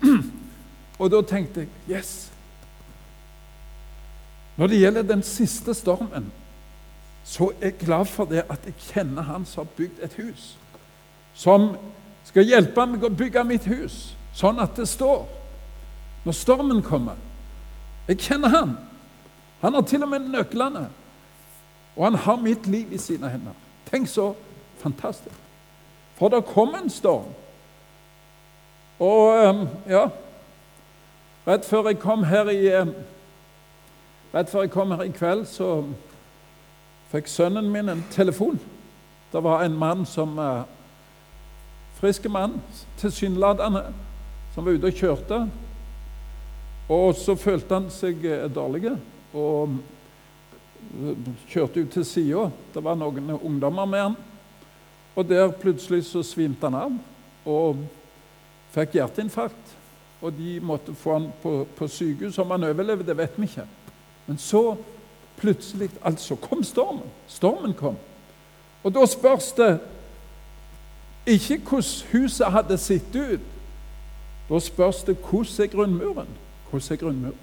Og 1.00 1.10
da 1.10 1.22
tenkte 1.26 1.64
jeg 1.64 1.96
yes. 1.96 2.32
Når 4.56 4.66
det 4.66 4.80
gjelder 4.80 5.02
den 5.02 5.22
siste 5.22 5.74
stormen, 5.74 6.32
så 7.24 7.52
er 7.60 7.70
jeg 7.70 7.78
glad 7.78 8.04
for 8.04 8.24
det 8.24 8.44
at 8.50 8.66
jeg 8.66 8.74
kjenner 8.92 9.22
han 9.22 9.46
som 9.46 9.64
har 9.64 9.76
bygd 9.76 10.02
et 10.02 10.14
hus. 10.18 10.58
Som 11.34 11.76
skal 12.28 12.46
hjelpe 12.46 12.86
meg 12.86 13.04
å 13.04 13.10
bygge 13.10 13.44
mitt 13.46 13.64
hus, 13.70 14.12
sånn 14.36 14.60
at 14.60 14.76
det 14.76 14.88
står 14.90 15.24
når 16.26 16.36
stormen 16.36 16.82
kommer. 16.84 17.16
Jeg 18.08 18.20
kjenner 18.22 18.52
han. 18.52 18.76
Han 19.62 19.74
har 19.74 19.86
til 19.86 20.04
og 20.04 20.10
med 20.10 20.28
nøklene. 20.30 20.88
Og 21.96 22.04
han 22.04 22.14
har 22.14 22.36
mitt 22.42 22.66
liv 22.66 22.92
i 22.92 22.98
sine 22.98 23.30
hender. 23.30 23.56
Tenk 23.92 24.08
så 24.08 24.34
fantastisk. 24.80 25.36
For 26.16 26.28
det 26.28 26.44
kom 26.48 26.74
en 26.74 26.90
storm. 26.90 27.28
Og 28.98 29.44
ehm, 29.44 29.66
ja 29.88 30.06
Rett 31.46 31.66
før 31.66 31.88
jeg 31.90 31.98
kom 31.98 32.22
her 32.24 32.48
i 32.54 32.68
ehm, 32.70 32.92
kom 34.70 34.90
her 34.94 35.02
i 35.02 35.10
kveld, 35.10 35.42
så 35.46 35.82
fikk 37.10 37.26
sønnen 37.28 37.70
min 37.70 37.88
en 37.88 38.04
telefon. 38.10 38.60
Det 39.32 39.42
var 39.42 39.64
en 39.64 39.74
mann 39.78 40.06
som 40.06 40.38
uh, 40.38 40.62
Frisk 41.98 42.28
mann, 42.30 42.62
tilsynelatende, 42.98 43.82
som 44.54 44.64
var 44.64 44.72
ute 44.72 44.86
og 44.86 44.92
kjørte. 44.92 45.40
Og 46.88 47.14
så 47.14 47.34
følte 47.34 47.74
han 47.74 47.90
seg 47.90 48.22
uh, 48.24 48.46
dårlig 48.54 48.94
og 49.34 49.76
kjørte 51.48 51.82
ut 51.82 51.92
til 51.92 52.04
sida. 52.04 52.46
Det 52.74 52.82
var 52.84 52.98
noen 52.98 53.34
ungdommer 53.38 53.88
med 53.88 54.04
han. 54.06 54.16
Og 55.16 55.28
der 55.28 55.52
plutselig 55.60 56.04
så 56.08 56.22
svimte 56.24 56.68
han 56.68 56.78
av 56.78 56.98
og 57.48 57.82
fikk 58.72 58.96
hjerteinfarkt. 58.96 59.76
Og 60.22 60.32
de 60.36 60.58
måtte 60.62 60.94
få 60.94 61.18
han 61.18 61.30
på, 61.42 61.54
på 61.76 61.88
sykehus. 61.90 62.38
Om 62.38 62.54
han 62.54 62.68
overlevde, 62.70 63.06
det 63.06 63.18
vet 63.18 63.38
vi 63.38 63.48
ikke. 63.50 63.66
Men 64.26 64.38
så 64.38 64.76
plutselig 65.40 65.90
altså 66.04 66.36
kom 66.36 66.62
stormen. 66.64 67.08
Stormen 67.28 67.74
kom. 67.74 67.96
Og 68.82 68.94
da 68.94 69.06
spørs 69.06 69.52
det 69.58 69.72
ikke 71.26 71.58
hvordan 71.58 72.12
huset 72.12 72.52
hadde 72.54 72.78
sett 72.78 73.16
ut. 73.16 73.48
Da 74.48 74.58
spørs 74.60 75.02
det 75.06 75.16
hvordan 75.16 75.64
er 75.64 75.72
grunnmuren? 75.72 76.36
Hvordan 76.70 76.92
er 76.92 77.00
grunnmuren? 77.00 77.40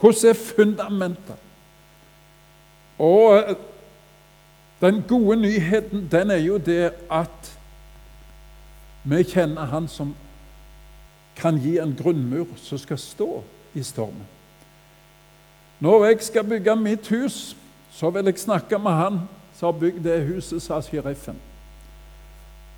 Hvordan 0.00 0.30
er 0.30 0.34
fundamentet? 0.34 1.49
Og 3.00 3.36
eh, 3.38 3.56
den 4.80 5.02
gode 5.08 5.36
nyheten, 5.40 6.08
den 6.12 6.30
er 6.30 6.42
jo 6.44 6.58
det 6.58 6.92
at 7.10 7.56
vi 9.04 9.22
kjenner 9.24 9.64
Han 9.72 9.88
som 9.88 10.14
kan 11.36 11.56
gi 11.56 11.78
en 11.80 11.96
grunnmur 11.96 12.46
som 12.60 12.78
skal 12.78 12.98
stå 13.00 13.42
i 13.74 13.82
stormen. 13.82 14.26
Når 15.80 16.04
jeg 16.04 16.22
skal 16.22 16.44
bygge 16.44 16.76
mitt 16.76 17.08
hus, 17.08 17.56
så 17.90 18.10
vil 18.10 18.24
jeg 18.28 18.38
snakke 18.38 18.78
med 18.78 18.92
han 18.92 19.20
som 19.56 19.72
har 19.72 19.80
bygd 19.80 20.04
det 20.04 20.26
huset, 20.28 20.62
sa 20.62 20.80
sheriffen. 20.80 21.38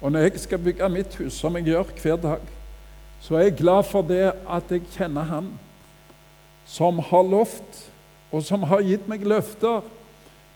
Og 0.01 0.13
når 0.13 0.21
jeg 0.21 0.41
skal 0.41 0.59
bygge 0.59 0.89
mitt 0.89 1.15
hus, 1.19 1.33
som 1.33 1.57
jeg 1.57 1.65
gjør 1.65 1.91
hver 2.03 2.17
dag, 2.17 2.47
så 3.21 3.35
er 3.35 3.41
jeg 3.41 3.57
glad 3.57 3.83
for 3.83 4.03
det 4.03 4.33
at 4.51 4.71
jeg 4.71 4.83
kjenner 4.95 5.23
han 5.23 5.51
som 6.67 6.99
har 6.99 7.23
lovt, 7.23 7.91
og 8.33 8.43
som 8.43 8.63
har 8.63 8.83
gitt 8.87 9.09
meg 9.11 9.27
løfter, 9.27 9.83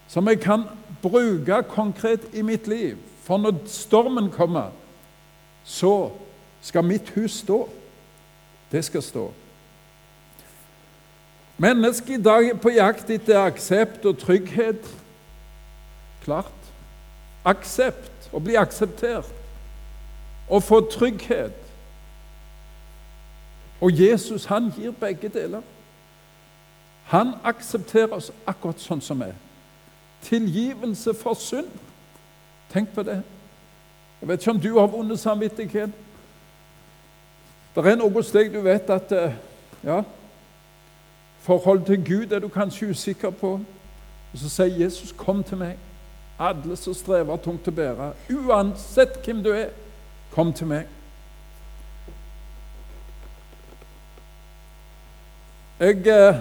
som 0.08 0.28
jeg 0.28 0.40
kan 0.40 0.64
bruke 1.02 1.62
konkret 1.68 2.20
i 2.34 2.42
mitt 2.42 2.66
liv. 2.68 2.96
For 3.22 3.38
når 3.38 3.66
stormen 3.66 4.30
kommer, 4.30 4.70
så 5.64 6.10
skal 6.60 6.84
mitt 6.84 7.10
hus 7.10 7.30
stå. 7.42 7.68
Det 8.72 8.84
skal 8.84 9.02
stå. 9.02 9.32
Mennesket 11.58 12.18
i 12.18 12.22
dag 12.22 12.48
er 12.48 12.58
på 12.60 12.70
jakt 12.70 13.10
etter 13.10 13.40
aksept 13.40 14.04
og 14.04 14.18
trygghet. 14.18 14.86
Klart. 16.24 16.52
Aksept, 17.46 18.28
å 18.32 18.42
bli 18.42 18.58
akseptert. 18.58 19.30
Å 20.50 20.60
få 20.60 20.82
trygghet. 20.90 21.56
Og 23.80 23.92
Jesus, 23.92 24.44
han 24.50 24.70
gir 24.76 24.94
begge 25.00 25.28
deler. 25.28 25.64
Han 27.10 27.34
aksepterer 27.44 28.16
oss 28.18 28.32
akkurat 28.46 28.80
sånn 28.82 29.02
som 29.02 29.20
vi 29.22 29.30
er. 29.30 29.45
Tilgivelse 30.26 31.14
for 31.14 31.34
synd. 31.38 31.70
Tenk 32.72 32.90
på 32.94 33.02
det. 33.06 33.22
Jeg 34.20 34.28
vet 34.28 34.40
ikke 34.40 34.50
om 34.50 34.60
du 34.60 34.78
har 34.78 34.86
vunnet 34.90 35.20
samvittighet. 35.20 35.90
Det 37.76 37.86
er 37.86 37.98
noe 38.00 38.10
hos 38.10 38.32
deg 38.32 38.48
du 38.54 38.62
vet 38.64 38.90
at 38.90 39.12
eh, 39.12 39.34
ja, 39.84 40.00
Forholdet 41.46 41.86
til 41.86 42.04
Gud 42.04 42.32
er 42.32 42.40
du 42.42 42.48
kanskje 42.48 42.88
usikker 42.90 43.30
på. 43.30 43.52
Og 44.32 44.38
Så 44.38 44.48
sier 44.48 44.84
Jesus, 44.84 45.12
'Kom 45.12 45.44
til 45.44 45.56
meg, 45.56 45.78
alle 46.38 46.76
som 46.76 46.94
strever 46.94 47.36
tungt 47.36 47.68
å 47.68 47.70
bære.' 47.70 48.12
Uansett 48.30 49.24
hvem 49.24 49.42
du 49.42 49.52
er, 49.52 49.68
kom 50.30 50.52
til 50.52 50.66
meg. 50.66 50.86
Jeg 55.80 56.06
eh, 56.06 56.36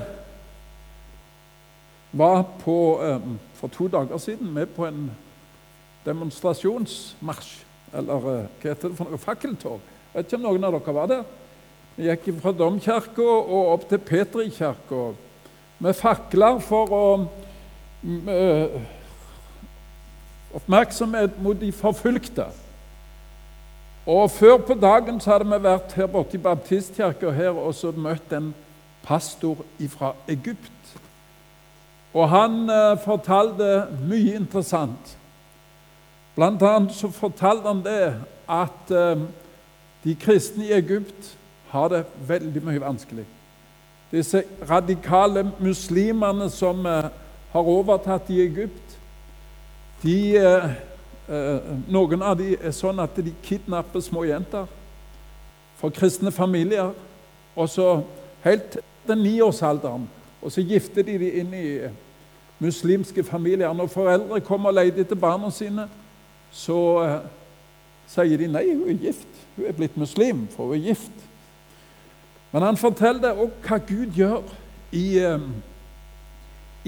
var 2.18 2.44
på, 2.64 3.04
eh, 3.04 3.20
for 3.54 3.68
to 3.68 3.88
dager 3.88 4.18
siden 4.18 4.54
med 4.54 4.66
på 4.66 4.86
en 4.86 5.12
demonstrasjonsmarsj. 6.06 7.66
Eller 7.94 8.16
eh, 8.16 8.48
hva 8.62 8.72
heter 8.72 8.90
det 8.90 8.98
for 8.98 9.10
noe? 9.10 9.20
Fakkeltog. 9.20 9.80
Jeg 10.14 10.24
vet 10.24 10.32
ikke 10.32 10.40
om 10.40 10.48
noen 10.48 10.68
av 10.68 10.78
dere 10.78 10.96
var 10.96 11.12
der. 11.12 11.24
Vi 11.96 12.10
gikk 12.10 12.30
fra 12.42 12.52
Domkirka 12.52 13.24
og 13.24 13.72
opp 13.74 13.88
til 13.90 14.02
Petrikirka 14.04 15.06
med 15.80 15.96
fakler 15.96 16.60
for 16.64 16.92
å 16.96 17.06
uh, 17.24 18.76
Oppmerksomhet 20.56 21.40
mot 21.44 21.60
de 21.60 21.72
forfulgte. 21.76 22.46
Og 24.06 24.32
Før 24.32 24.58
på 24.58 24.76
dagen 24.80 25.20
så 25.20 25.34
hadde 25.34 25.48
vi 25.50 25.64
vært 25.64 25.96
her 25.98 26.08
borte 26.12 26.38
i 26.38 26.44
baptistkirka 26.44 27.32
her 27.36 27.56
og 27.56 27.74
så 27.76 27.92
møtt 27.92 28.32
en 28.36 28.54
pastor 29.04 29.64
fra 29.92 30.14
Egypt. 30.32 30.72
Og 32.16 32.30
han 32.32 32.70
uh, 32.70 32.96
fortalte 33.04 33.88
mye 34.08 34.38
interessant. 34.40 35.18
Blant 36.36 36.64
annet 36.64 36.96
så 36.96 37.10
fortalte 37.12 37.68
han 37.68 37.82
det 37.84 38.14
at 38.52 38.94
uh, 38.96 39.26
de 40.04 40.16
kristne 40.20 40.70
i 40.70 40.76
Egypt 40.78 41.34
har 41.74 41.92
det 41.92 42.06
veldig 42.28 42.64
mye 42.64 42.84
vanskelig. 42.84 43.26
Disse 44.14 44.46
radikale 44.70 45.44
muslimene 45.60 46.48
som 46.54 46.86
uh, 46.88 47.12
har 47.52 47.72
overtatt 47.76 48.32
i 48.32 48.40
Egypt, 48.46 48.96
de, 50.04 50.38
noen 51.90 52.22
av 52.22 52.36
dem 52.38 52.60
er 52.60 52.74
sånn 52.76 53.00
at 53.02 53.16
de 53.18 53.32
kidnapper 53.42 54.04
små 54.04 54.26
jenter 54.28 54.68
for 55.80 55.90
kristne 55.96 56.30
familier. 56.36 56.92
Og 57.56 57.70
så 57.72 57.88
helt 58.44 58.76
til 59.08 59.22
niårsalderen, 59.24 60.04
og 60.44 60.52
så 60.52 60.62
gifter 60.68 61.08
de 61.08 61.16
dem 61.18 61.40
inn 61.42 61.56
i 61.56 61.70
muslimske 62.60 63.24
familier. 63.24 63.74
Når 63.74 63.88
foreldre 63.88 64.42
kommer 64.42 64.70
og 64.70 64.76
leter 64.76 65.04
etter 65.04 65.16
barna 65.16 65.52
sine, 65.52 65.88
så 66.52 66.80
uh, 67.04 67.18
sier 68.08 68.40
de 68.40 68.48
nei, 68.48 68.68
hun 68.74 68.90
er 68.90 69.00
gift. 69.08 69.28
Hun 69.56 69.68
er 69.68 69.76
blitt 69.76 69.98
muslim, 69.98 70.48
for 70.52 70.72
hun 70.72 70.80
er 70.80 70.88
gift. 70.90 71.26
Men 72.52 72.64
han 72.64 72.78
forteller 72.78 73.36
også 73.36 73.68
hva 73.68 73.80
Gud 73.84 74.16
gjør 74.16 74.54
i, 74.96 75.06
uh, 75.20 75.42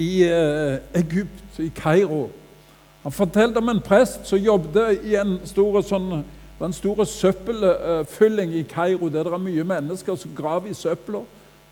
i 0.00 0.10
uh, 0.24 0.78
Egypt, 0.96 1.60
i 1.60 1.70
Kairo. 1.76 2.28
Han 3.02 3.12
forteller 3.12 3.60
om 3.60 3.68
en 3.68 3.84
prest 3.84 4.26
som 4.28 4.38
jobbet 4.38 5.04
i 5.04 5.14
en 5.20 5.38
stor, 5.46 5.80
sånn, 5.86 6.24
søppelfylling 6.58 8.56
i 8.58 8.64
Kairo, 8.66 9.08
der 9.08 9.28
det 9.28 9.32
er 9.32 9.42
mye 9.44 9.64
mennesker 9.64 10.16
som 10.18 10.32
graver 10.36 10.72
i 10.72 10.74
søpla 10.74 11.20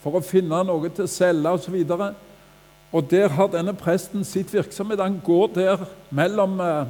for 0.03 0.15
å 0.15 0.23
finne 0.23 0.61
noe 0.69 0.89
til 0.95 1.05
å 1.05 1.11
selge 1.11 1.51
osv. 1.59 1.77
Og 2.97 3.11
der 3.11 3.29
har 3.29 3.51
denne 3.53 3.75
presten 3.77 4.25
sitt 4.25 4.55
virksomhet. 4.55 5.03
Han 5.03 5.21
går 5.25 5.47
der 5.55 5.77
mellom 6.11 6.61
eh, 6.61 6.87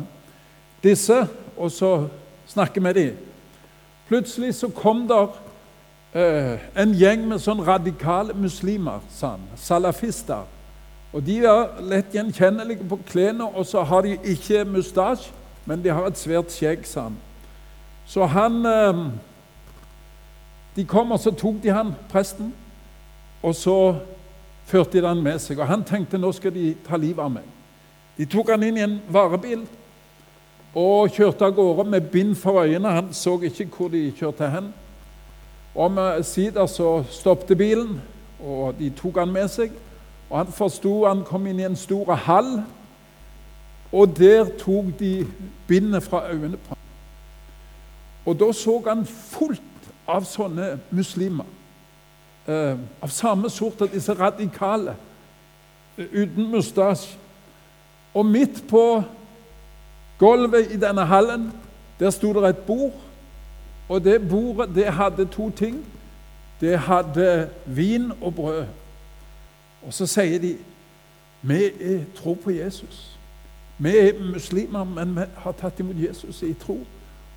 disse, 0.82 1.26
og 1.56 1.70
så 1.70 2.08
snakker 2.46 2.80
med 2.80 2.94
dem. 2.94 3.16
Plutselig 4.08 4.54
så 4.54 4.68
kom 4.68 5.08
der 5.08 5.26
eh, 6.14 6.62
en 6.78 6.94
gjeng 6.94 7.26
med 7.26 7.42
sånn 7.42 7.64
radikale 7.66 8.36
muslimer, 8.38 9.02
han. 9.18 9.48
Salafister. 9.58 10.46
Og 11.12 11.26
De 11.26 11.40
er 11.42 11.82
lett 11.82 12.14
gjenkjennelige 12.14 12.86
på 12.86 13.00
klærne, 13.08 13.50
og 13.50 13.66
så 13.66 13.82
har 13.82 14.06
de 14.06 14.14
ikke 14.22 14.62
mustasje, 14.64 15.34
men 15.66 15.82
de 15.82 15.90
har 15.90 16.06
et 16.06 16.18
svært 16.18 16.54
skjegg, 16.54 16.86
han. 16.94 17.18
Så 18.06 18.30
han 18.30 18.62
eh, 18.66 19.06
De 20.76 20.84
kom, 20.84 21.10
og 21.10 21.18
så 21.18 21.34
tok 21.34 21.58
de 21.62 21.74
han, 21.74 21.96
presten, 22.12 22.54
og 23.42 23.54
så 23.58 23.96
førte 24.66 24.98
de 24.98 25.04
den 25.06 25.22
med 25.22 25.38
seg. 25.42 25.60
Og 25.60 25.68
han 25.70 25.84
tenkte 25.86 26.18
nå 26.18 26.32
skal 26.34 26.54
de 26.54 26.74
ta 26.86 26.98
livet 27.00 27.22
av 27.22 27.32
meg. 27.38 27.46
De 28.16 28.26
tok 28.26 28.50
han 28.54 28.64
inn 28.64 28.78
i 28.78 28.84
en 28.86 28.98
varebil 29.12 29.66
og 30.76 31.12
kjørte 31.12 31.46
av 31.46 31.54
gårde 31.56 31.86
med 31.88 32.10
bind 32.12 32.34
for 32.36 32.62
øynene. 32.62 32.92
Han 32.92 33.12
så 33.16 33.38
ikke 33.48 33.68
hvor 33.72 33.92
de 33.92 34.10
kjørte 34.16 34.50
hen. 34.52 34.72
Omsider 35.76 36.66
så 36.66 37.02
stoppet 37.12 37.58
bilen, 37.58 37.98
og 38.40 38.74
de 38.78 38.90
tok 38.96 39.18
han 39.20 39.32
med 39.32 39.48
seg. 39.52 39.72
Og 40.30 40.38
Han 40.38 40.52
forsto 40.52 41.06
han 41.06 41.24
kom 41.24 41.46
inn 41.46 41.60
i 41.60 41.68
en 41.68 41.76
stor 41.76 42.14
hall, 42.26 42.62
og 43.92 44.16
der 44.18 44.48
tok 44.58 44.90
de 44.98 45.26
bindet 45.68 46.02
fra 46.02 46.26
øynene 46.32 46.56
på 46.56 46.74
ham. 46.74 46.84
Og 48.26 48.40
da 48.40 48.52
så 48.52 48.82
han 48.88 49.06
fullt 49.06 49.92
av 50.08 50.24
sånne 50.26 50.78
muslimer 50.90 51.46
eh, 52.48 52.78
av 53.02 53.08
samme 53.08 53.50
sort 53.50 53.80
av 53.80 53.88
disse 53.92 54.14
radikale, 54.14 54.94
eh, 55.98 56.04
uten 56.12 56.50
mustasje. 56.50 57.18
Og 58.14 58.26
midt 58.26 58.62
på 58.68 59.02
gulvet 60.18 60.72
i 60.72 60.80
denne 60.80 61.04
hallen 61.04 61.52
der 62.00 62.10
sto 62.10 62.32
det 62.32 62.48
et 62.48 62.64
bord. 62.66 62.92
Og 63.88 64.04
det 64.04 64.28
bordet 64.28 64.74
det 64.74 64.86
hadde 64.92 65.24
to 65.24 65.50
ting. 65.50 65.84
Det 66.60 66.78
hadde 66.78 67.50
vin 67.66 68.12
og 68.20 68.34
brød. 68.34 68.64
Og 69.82 69.92
så 69.92 70.06
sier 70.06 70.38
de 70.38 70.56
vi 71.42 71.64
er 71.64 72.04
tro 72.16 72.34
på 72.34 72.50
Jesus. 72.50 73.18
Vi 73.78 73.98
er 73.98 74.32
muslimer, 74.32 74.84
men 74.84 75.16
vi 75.16 75.22
har 75.36 75.52
tatt 75.52 75.80
imot 75.80 75.98
Jesus 76.00 76.42
i 76.42 76.54
tro. 76.54 76.80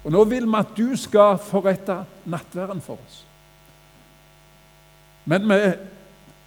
Og 0.03 0.11
nå 0.11 0.23
vil 0.23 0.47
vi 0.47 0.57
at 0.57 0.71
du 0.77 0.95
skal 0.95 1.37
forrette 1.37 1.97
nattverden 2.25 2.81
for 2.81 2.97
oss. 3.05 3.25
Men 5.25 5.49
vi, 5.49 5.59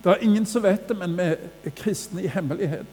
det 0.04 0.10
er 0.10 0.24
ingen 0.24 0.46
som 0.46 0.62
vet 0.62 0.88
det, 0.88 0.96
men 0.98 1.16
vi 1.18 1.28
er 1.64 1.74
kristne 1.76 2.22
i 2.22 2.30
hemmelighet. 2.30 2.86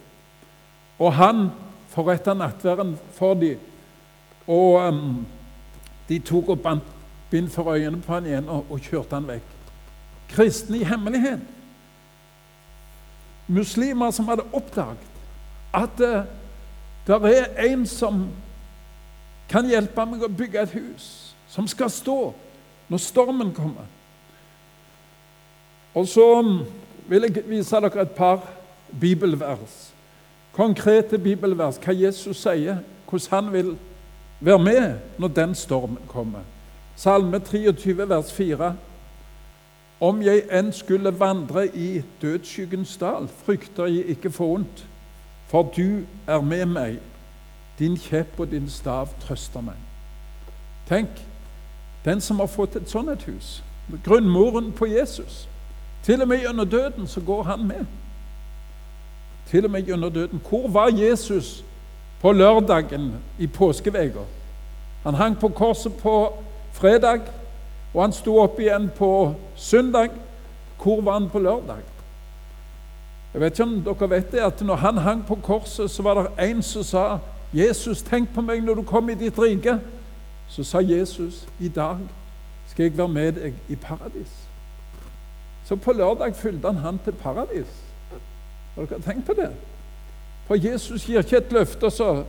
Og 0.99 1.13
han 1.13 1.49
forretta 1.89 2.33
nattverden 2.33 2.97
for 3.15 3.33
dem. 3.33 3.59
Og 4.47 4.87
um, 4.87 5.25
de 6.09 6.19
tok 6.19 6.49
og 6.49 6.61
bandt 6.61 6.83
bind 7.29 7.49
for 7.49 7.73
øynene 7.73 8.01
på 8.01 8.13
han 8.13 8.25
igjen 8.25 8.49
og, 8.49 8.65
og 8.69 8.81
kjørte 8.81 9.15
han 9.15 9.27
vekk. 9.29 9.55
Kristne 10.29 10.81
i 10.81 10.83
hemmelighet. 10.83 11.41
Muslimer 13.47 14.11
som 14.11 14.27
hadde 14.29 14.45
oppdaget 14.53 15.05
at 15.73 16.01
uh, 16.01 16.25
det 17.07 17.37
er 17.37 17.69
en 17.69 17.85
som 17.87 18.27
kan 19.49 19.65
hjelpe 19.65 20.05
meg 20.05 20.23
å 20.25 20.29
bygge 20.29 20.61
et 20.61 20.73
hus, 20.77 21.05
som 21.49 21.65
skal 21.69 21.89
stå 21.89 22.17
når 22.89 23.01
stormen 23.01 23.53
kommer. 23.53 23.87
Og 25.95 26.07
så 26.07 26.25
vil 27.07 27.21
jeg 27.21 27.43
vise 27.49 27.75
dere 27.75 28.01
et 28.01 28.11
par 28.11 28.43
bibelvers. 28.99 29.93
Konkrete 30.53 31.17
bibelvers, 31.17 31.79
hva 31.81 31.93
Jesus 31.93 32.43
sier, 32.43 32.83
hvordan 33.09 33.29
han 33.31 33.53
vil 33.53 33.71
være 34.39 34.59
med 34.59 34.99
når 35.17 35.27
den 35.27 35.55
stormen 35.55 35.97
kommer. 36.07 36.45
Salme 36.95 37.39
23, 37.39 38.09
vers 38.09 38.33
4. 38.33 38.75
Om 40.01 40.21
jeg 40.21 40.45
enn 40.51 40.71
skulle 40.71 41.11
vandre 41.19 41.65
i 41.67 42.01
dødsskyggens 42.21 42.97
dal, 42.97 43.27
frykter 43.27 43.85
jeg 43.85 44.15
ikke 44.15 44.31
for 44.31 44.53
vondt, 44.53 44.85
for 45.47 45.71
du 45.75 46.05
er 46.27 46.41
med 46.41 46.65
meg. 46.65 46.99
Din 47.79 47.97
kjepp 47.97 48.39
og 48.39 48.51
din 48.51 48.69
stav 48.69 49.09
trøster 49.23 49.63
meg. 49.63 49.79
Tenk, 50.87 51.09
den 52.05 52.21
som 52.21 52.39
har 52.39 52.47
fått 52.47 52.75
et 52.75 52.89
sånt 52.89 53.23
hus, 53.27 53.63
grunnmoren 54.05 54.71
på 54.71 54.85
Jesus 54.85 55.47
til 56.03 56.21
og 56.21 56.27
med 56.27 56.39
gjennom 56.39 56.69
døden 56.69 57.07
så 57.07 57.21
går 57.21 57.43
han 57.43 57.67
med. 57.67 57.85
Til 59.49 59.65
og 59.65 59.71
med 59.71 59.83
gjennom 59.85 60.11
døden. 60.13 60.41
Hvor 60.49 60.67
var 60.67 60.89
Jesus 60.93 61.63
på 62.21 62.31
lørdagen 62.31 63.13
i 63.39 63.47
påskeveka? 63.47 64.19
Han 65.03 65.13
hang 65.13 65.39
på 65.39 65.47
korset 65.47 65.93
på 65.93 66.33
fredag, 66.73 67.21
og 67.93 68.03
han 68.03 68.13
sto 68.13 68.39
opp 68.39 68.59
igjen 68.59 68.89
på 68.97 69.35
søndag. 69.55 70.09
Hvor 70.83 71.01
var 71.01 71.19
han 71.19 71.29
på 71.29 71.39
lørdag? 71.39 71.83
Jeg 73.33 73.41
vet 73.41 73.59
ikke 73.59 73.63
om 73.63 73.81
dere 73.85 74.09
vet 74.09 74.31
det, 74.31 74.39
at 74.39 74.61
når 74.61 74.75
han 74.75 74.97
hang 74.97 75.25
på 75.25 75.35
korset, 75.35 75.91
så 75.91 76.03
var 76.03 76.21
det 76.21 76.49
en 76.49 76.61
som 76.61 76.83
sa 76.83 77.17
'Jesus, 77.53 78.01
tenk 78.01 78.33
på 78.33 78.41
meg 78.41 78.61
når 78.61 78.73
du 78.73 78.81
kommer 78.81 79.11
i 79.11 79.15
ditt 79.15 79.39
rike.' 79.39 79.79
Så 80.47 80.63
sa 80.63 80.79
Jesus, 80.81 81.47
'I 81.59 81.67
dag 81.67 81.97
skal 82.67 82.83
jeg 82.83 82.97
være 82.97 83.07
med 83.07 83.31
deg 83.31 83.53
i 83.69 83.75
paradis'. 83.75 84.48
Så 85.69 85.75
på 85.75 85.93
lørdag 85.93 86.35
fulgte 86.35 86.67
han 86.67 86.77
han 86.81 86.99
til 87.05 87.11
paradis. 87.11 87.67
Har 88.75 88.85
dere 88.89 89.01
tenkt 89.05 89.25
på 89.25 89.33
det? 89.37 89.51
For 90.47 90.57
Jesus 90.57 91.03
gir 91.05 91.21
ikke 91.21 91.37
et 91.37 91.51
løfte, 91.53 91.91
så 91.93 92.23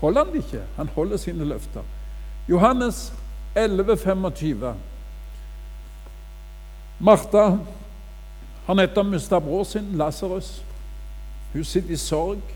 holder 0.00 0.24
han 0.24 0.32
det 0.32 0.44
ikke. 0.44 0.60
Han 0.76 0.88
holder 0.94 1.16
sine 1.16 1.44
løfter. 1.44 1.82
Johannes 2.48 3.12
11, 3.56 3.96
25. 3.96 4.74
Martha 7.00 7.56
har 8.66 8.78
nettopp 8.78 9.10
mista 9.10 9.42
bror 9.42 9.64
sin, 9.64 9.90
Lasarus. 9.98 10.62
Hun 11.52 11.64
sitter 11.64 11.90
i 11.90 11.98
sorg, 11.98 12.54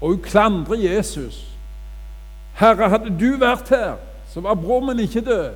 og 0.00 0.08
hun 0.08 0.22
klandrer 0.22 0.78
Jesus. 0.78 1.42
'Herre, 2.54 2.88
hadde 2.88 3.18
du 3.20 3.36
vært 3.36 3.68
her, 3.68 3.96
så 4.30 4.40
var 4.40 4.54
bror 4.54 4.80
min 4.80 5.00
ikke 5.00 5.20
død.' 5.20 5.54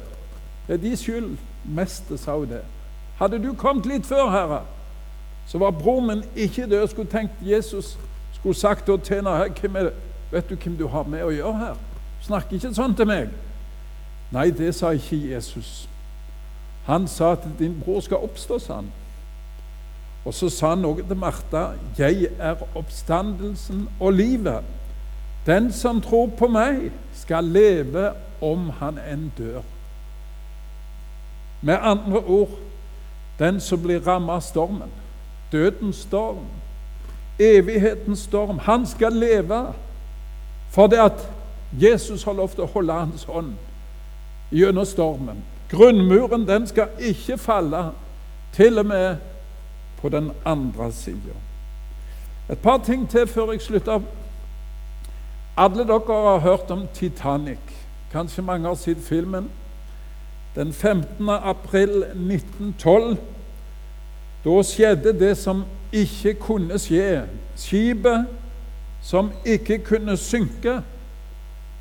'Det 0.66 0.74
er 0.74 0.76
de 0.76 0.96
skyld.' 0.96 1.38
Mest 1.64 2.12
sa 2.18 2.36
hun 2.36 2.48
det. 2.48 2.64
'Hadde 3.20 3.42
du 3.42 3.52
kommet 3.52 3.86
litt 3.86 4.06
før, 4.06 4.30
Herre, 4.30 4.62
så 5.46 5.58
var 5.58 5.70
bror 5.70 6.00
min 6.00 6.24
ikke 6.36 6.66
død.' 6.66 6.88
Skulle 6.88 7.10
tenkt 7.10 7.32
Jesus 7.42 7.98
skulle 8.32 8.54
sagt 8.54 8.90
til 9.04 9.14
henne, 9.14 9.90
'Vet 10.30 10.50
du 10.50 10.54
hvem 10.54 10.76
du 10.76 10.86
har 10.88 11.02
med 11.02 11.22
å 11.22 11.30
gjøre 11.30 11.56
her?' 11.58 11.76
Snakker 12.20 12.56
ikke 12.56 12.74
sånn 12.74 12.94
til 12.94 13.06
meg. 13.06 13.28
Nei, 14.30 14.50
det 14.50 14.74
sa 14.74 14.90
ikke 14.90 15.16
Jesus. 15.32 15.88
Han 16.86 17.08
sa 17.08 17.32
at 17.32 17.46
din 17.58 17.80
bror 17.84 18.00
skal 18.00 18.16
oppstå, 18.16 18.58
sa 18.58 18.74
han. 18.74 18.92
Og 20.24 20.34
så 20.34 20.48
sa 20.48 20.74
han 20.74 20.78
noe 20.84 21.02
til 21.02 21.16
Martha. 21.16 21.72
'Jeg 21.98 22.28
er 22.38 22.56
oppstandelsen 22.74 23.88
og 24.00 24.12
livet.' 24.12 24.64
'Den 25.46 25.72
som 25.72 26.00
tror 26.00 26.26
på 26.26 26.48
meg, 26.48 26.92
skal 27.14 27.44
leve 27.44 28.12
om 28.40 28.70
han 28.70 28.98
enn 28.98 29.32
dør.' 29.38 29.64
Med 31.62 31.76
andre 31.80 32.18
ord 32.18 32.48
den 33.40 33.60
som 33.60 33.82
blir 33.82 34.00
rammet 34.06 34.36
av 34.36 34.40
stormen, 34.44 34.90
dødens 35.52 35.96
storm, 35.96 36.44
evighetens 37.40 38.18
storm, 38.28 38.58
han 38.58 38.86
skal 38.86 39.12
leve. 39.12 39.72
For 40.70 40.86
det 40.86 41.00
at 41.00 41.24
Jesus 41.72 42.22
har 42.24 42.36
lov 42.36 42.52
til 42.54 42.66
å 42.66 42.72
holde 42.74 42.92
hans 42.92 43.24
hånd 43.24 43.54
gjennom 44.52 44.86
stormen. 44.86 45.40
Grunnmuren 45.70 46.46
den 46.46 46.66
skal 46.66 46.92
ikke 46.98 47.38
falle, 47.38 47.90
til 48.52 48.78
og 48.78 48.86
med 48.86 49.16
på 50.00 50.08
den 50.08 50.32
andre 50.44 50.92
sida. 50.92 51.36
Et 52.50 52.58
par 52.58 52.78
ting 52.78 53.08
til 53.08 53.26
før 53.26 53.52
jeg 53.52 53.62
slutter. 53.62 54.00
Alle 55.56 55.86
dere 55.86 56.22
har 56.26 56.38
hørt 56.38 56.70
om 56.70 56.86
Titanic. 56.94 57.62
Kanskje 58.12 58.42
mange 58.42 58.68
har 58.68 58.74
sett 58.74 58.98
filmen. 58.98 59.50
Den 60.54 60.72
15. 60.72 61.28
april 61.28 62.02
1912 62.02 63.16
da 64.44 64.62
skjedde 64.62 65.20
det 65.20 65.36
som 65.36 65.64
ikke 65.92 66.34
kunne 66.34 66.78
skje. 66.78 67.26
Skipet 67.56 68.26
som 69.02 69.32
ikke 69.44 69.78
kunne 69.84 70.16
synke, 70.16 70.80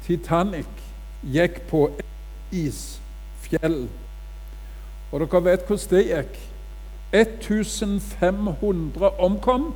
Titanic, 0.03 0.67
gikk 1.23 1.61
på 1.69 1.89
et 1.99 2.05
isfjell. 2.51 3.89
Og 5.11 5.19
dere 5.19 5.43
vet 5.45 5.67
hvordan 5.67 5.89
det 5.89 6.05
gikk. 6.07 6.39
1500 7.11 9.19
omkom. 9.19 9.73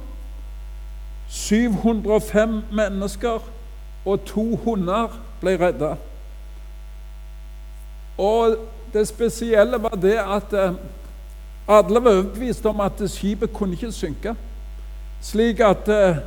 705 1.29 2.61
mennesker 2.71 3.39
og 4.05 4.25
to 4.25 4.55
hunder 4.55 5.07
ble 5.41 5.57
redda. 5.59 5.95
Og 8.17 8.57
det 8.93 9.07
spesielle 9.07 9.81
var 9.81 9.95
det 10.01 10.17
at 10.21 10.53
eh, 10.53 10.73
alle 11.67 12.03
var 12.03 12.11
overbevist 12.11 12.65
om 12.65 12.79
at 12.79 13.01
skipet 13.09 13.53
kunne 13.53 13.73
ikke 13.73 13.91
synke. 13.91 14.35
Slik 15.21 15.59
at 15.59 15.87
eh, 15.87 16.17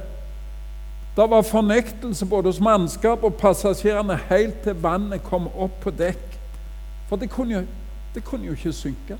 det 1.16 1.30
var 1.30 1.42
fornektelse 1.42 2.26
både 2.26 2.48
hos 2.48 2.60
mannskap 2.60 3.22
og 3.24 3.34
passasjerene 3.34 4.18
helt 4.28 4.60
til 4.64 4.82
vannet 4.82 5.22
kom 5.24 5.48
opp 5.48 5.80
på 5.80 5.90
dekk. 5.90 6.38
For 7.08 7.16
det 7.16 7.30
kunne, 7.30 7.66
det 8.14 8.24
kunne 8.24 8.46
jo 8.46 8.52
ikke 8.52 8.72
synke. 8.72 9.18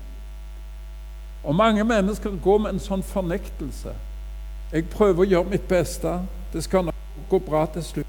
Og 1.43 1.55
mange 1.55 1.83
mennesker 1.83 2.35
går 2.43 2.57
med 2.57 2.73
en 2.73 2.83
sånn 2.83 3.03
fornektelse. 3.03 3.93
Jeg 4.73 4.89
prøver 4.91 5.23
å 5.23 5.29
gjøre 5.31 5.49
mitt 5.53 5.67
beste. 5.67 6.19
Det 6.53 6.63
skal 6.63 6.89
nok 6.89 6.95
gå 7.29 7.39
bra 7.39 7.65
til 7.73 7.83
slutt. 7.83 8.05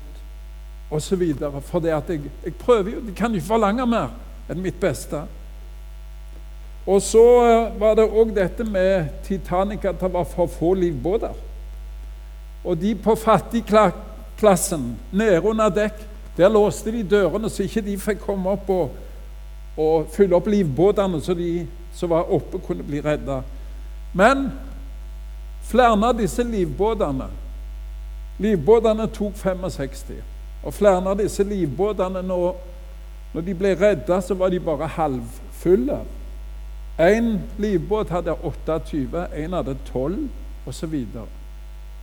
For 0.90 1.80
det 1.80 1.92
at 1.92 2.10
jeg, 2.10 2.30
jeg 2.44 2.54
prøver 2.54 2.90
jo. 2.90 3.00
De 3.06 3.14
kan 3.14 3.34
ikke 3.34 3.46
forlange 3.46 3.86
mer 3.86 4.08
enn 4.48 4.62
mitt 4.62 4.80
beste. 4.80 5.22
Og 6.88 7.02
så 7.04 7.24
eh, 7.44 7.80
var 7.80 7.98
det 7.98 8.06
òg 8.08 8.32
dette 8.36 8.64
med 8.64 9.10
Titanic 9.26 9.84
at 9.84 10.00
det 10.00 10.12
var 10.12 10.24
for 10.28 10.48
få 10.48 10.72
livbåter. 10.74 11.34
Og 12.64 12.78
de 12.80 12.94
på 12.94 13.14
fattigklassen, 13.14 14.94
nede 15.12 15.42
under 15.42 15.68
dekk, 15.68 16.00
der 16.36 16.48
låste 16.48 16.92
de 16.94 17.02
dørene 17.02 17.50
så 17.50 17.66
ikke 17.66 17.82
de 17.84 17.98
fikk 17.98 18.22
komme 18.24 18.54
opp 18.54 18.70
og, 18.70 18.96
og 19.76 20.08
fylle 20.14 20.36
opp 20.36 20.48
livbåtene, 20.48 21.20
så 21.20 21.34
de 21.34 21.66
som 21.94 22.10
var 22.10 22.30
oppe, 22.30 22.60
kunne 22.62 22.86
bli 22.86 23.02
redda. 23.04 23.42
Men 24.14 24.48
flere 25.68 25.98
av 26.08 26.16
disse 26.16 26.42
livbåtene 26.46 27.28
Livbåtene 28.38 29.08
tok 29.10 29.34
65. 29.34 30.20
Og 30.62 30.74
flere 30.74 31.02
av 31.10 31.18
disse 31.18 31.42
livbåtene, 31.42 32.22
når, 32.22 32.52
når 33.32 33.40
de 33.40 33.54
ble 33.54 33.74
redda, 33.80 34.20
så 34.20 34.34
var 34.34 34.48
de 34.48 34.60
bare 34.60 34.86
halvfulle. 34.86 35.98
Én 36.98 37.38
livbåt 37.58 38.10
hadde 38.10 38.34
28, 38.34 39.26
én 39.36 39.54
hadde 39.54 39.76
12, 39.92 40.28
osv. 40.66 40.94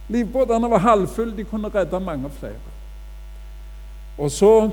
Livbåtene 0.10 0.70
var 0.70 0.78
halvfulle, 0.78 1.38
de 1.38 1.44
kunne 1.44 1.70
redde 1.70 2.00
mange 2.00 2.30
flere. 2.30 2.76
Og 4.18 4.32
så 4.32 4.70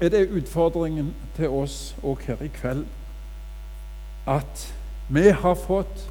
er 0.00 0.08
det 0.08 0.30
utfordringen 0.30 1.14
til 1.36 1.48
oss 1.48 1.96
òg 2.02 2.20
her 2.26 2.42
i 2.44 2.50
kveld 2.52 2.84
at 4.26 4.74
vi 5.08 5.28
har 5.28 5.54
fått 5.54 6.08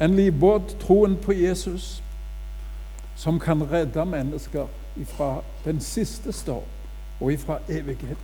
en 0.00 0.16
livbåt, 0.16 0.76
troen 0.80 1.16
på 1.16 1.32
Jesus, 1.32 2.02
som 3.16 3.40
kan 3.40 3.62
redde 3.72 4.04
mennesker 4.04 4.66
fra 5.06 5.42
den 5.64 5.80
siste 5.80 6.32
storm 6.32 6.68
og 7.20 7.32
fra 7.46 7.58
evigheten. 7.68 8.16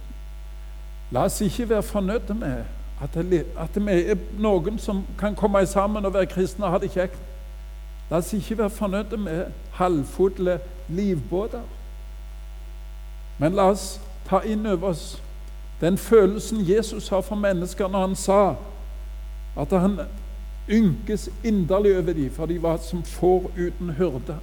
La 1.11 1.25
oss 1.25 1.41
ikke 1.41 1.69
være 1.69 1.83
fornøyde 1.83 2.35
med 2.35 2.65
at, 3.03 3.15
det, 3.15 3.87
vi 3.87 3.93
er 3.93 4.17
noen 4.39 4.79
som 4.79 5.05
kan 5.19 5.35
komme 5.35 5.67
sammen 5.67 6.05
og 6.05 6.15
være 6.15 6.27
kristne 6.27 6.67
og 6.67 6.73
ha 6.73 6.79
det 6.79 6.93
kjekt. 6.93 7.19
La 8.11 8.21
oss 8.21 8.33
ikke 8.33 8.59
være 8.59 8.71
fornøyde 8.71 9.17
med 9.17 9.45
halvfulle 9.73 10.61
livbåter. 10.89 11.63
Men 13.39 13.57
la 13.57 13.71
oss 13.73 14.01
ta 14.29 14.43
inn 14.45 14.67
over 14.67 14.93
oss 14.93 15.23
den 15.81 15.99
følelsen 15.99 16.61
Jesus 16.69 17.09
har 17.09 17.21
for 17.21 17.37
mennesker 17.37 17.89
når 17.89 18.01
han 18.07 18.17
sa 18.17 18.55
at 19.57 19.73
han 19.73 20.01
ynkes 20.71 21.31
inderlig 21.45 21.97
over 21.97 22.13
dem, 22.13 22.31
for 22.31 22.47
de 22.47 22.63
var 22.63 22.77
som 22.77 23.03
får 23.03 23.51
uten 23.57 23.91
hyrde. 23.91 24.37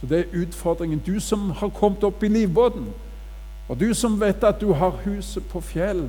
Så 0.00 0.06
det 0.06 0.18
er 0.18 0.42
utfordringen. 0.42 1.02
Du 1.06 1.20
som 1.20 1.50
har 1.50 1.68
kommet 1.68 2.04
opp 2.04 2.22
i 2.22 2.28
livbåten, 2.28 2.88
og 3.68 3.80
du 3.80 3.94
som 3.94 4.20
vet 4.20 4.44
at 4.44 4.60
du 4.60 4.72
har 4.76 5.00
huset 5.04 5.44
på 5.48 5.60
fjell, 5.64 6.06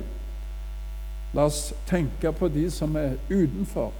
la 1.34 1.46
oss 1.48 1.72
tenke 1.88 2.32
på 2.32 2.48
de 2.52 2.66
som 2.70 2.96
er 2.96 3.16
utenfor 3.30 3.92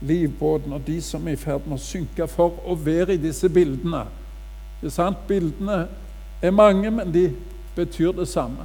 livbåten, 0.00 0.72
og 0.72 0.84
de 0.86 1.00
som 1.02 1.26
er 1.28 1.36
i 1.36 1.40
ferd 1.40 1.66
med 1.68 1.76
å 1.76 1.82
synke, 1.82 2.28
for 2.28 2.60
å 2.64 2.76
være 2.76 3.16
i 3.16 3.20
disse 3.20 3.48
bildene. 3.52 4.04
Det 4.80 4.88
er 4.88 4.94
sant, 4.94 5.26
Bildene 5.28 5.82
er 6.42 6.54
mange, 6.56 6.90
men 6.90 7.12
de 7.12 7.26
betyr 7.76 8.14
det 8.16 8.28
samme. 8.28 8.64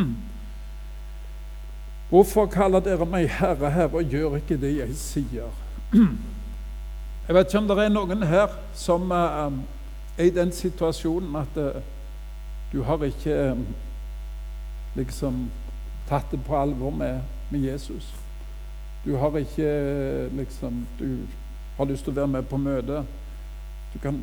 Hvorfor 2.10 2.48
kaller 2.50 2.82
dere 2.82 3.06
meg 3.06 3.28
Herre, 3.30 3.70
Herre, 3.70 4.00
og 4.00 4.10
gjør 4.10 4.38
ikke 4.40 4.58
det 4.58 4.74
jeg 4.78 4.98
sier? 4.98 5.54
Jeg 7.28 7.36
vet 7.36 7.50
ikke 7.50 7.60
om 7.60 7.66
det 7.68 7.74
er 7.82 7.90
noen 7.92 8.22
her 8.24 8.52
som 8.72 9.10
uh, 9.12 9.52
er 10.16 10.30
i 10.30 10.32
den 10.32 10.48
situasjonen 10.48 11.34
at 11.36 11.58
uh, 11.60 11.82
du 12.72 12.82
har 12.82 13.04
ikke 13.04 13.52
um, 13.52 13.66
liksom 14.94 15.50
tatt 16.08 16.30
det 16.30 16.40
på 16.44 16.56
alvor 16.56 16.90
med, 16.90 17.20
med, 17.50 17.60
Jesus. 17.60 18.14
Du 19.04 19.16
har 19.16 19.36
ikke 19.38 20.28
liksom 20.36 20.86
Du 20.98 21.18
har 21.76 21.84
lyst 21.84 22.04
til 22.04 22.12
å 22.12 22.20
være 22.20 22.26
med 22.26 22.48
på 22.50 22.56
møte. 22.56 23.04
Du 23.94 23.98
kan 24.02 24.20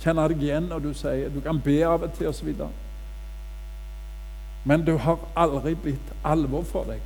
kjenne 0.00 0.26
deg 0.30 0.42
igjen 0.42 0.68
når 0.70 0.82
du 0.84 0.92
sier 0.94 1.30
Du 1.30 1.40
kan 1.44 1.60
be 1.60 1.76
av 1.86 2.02
og 2.02 2.12
til, 2.16 2.30
osv. 2.30 2.54
Men 4.64 4.84
du 4.84 4.96
har 4.96 5.18
aldri 5.36 5.74
blitt 5.74 6.12
alvor 6.24 6.64
for 6.64 6.88
deg. 6.90 7.00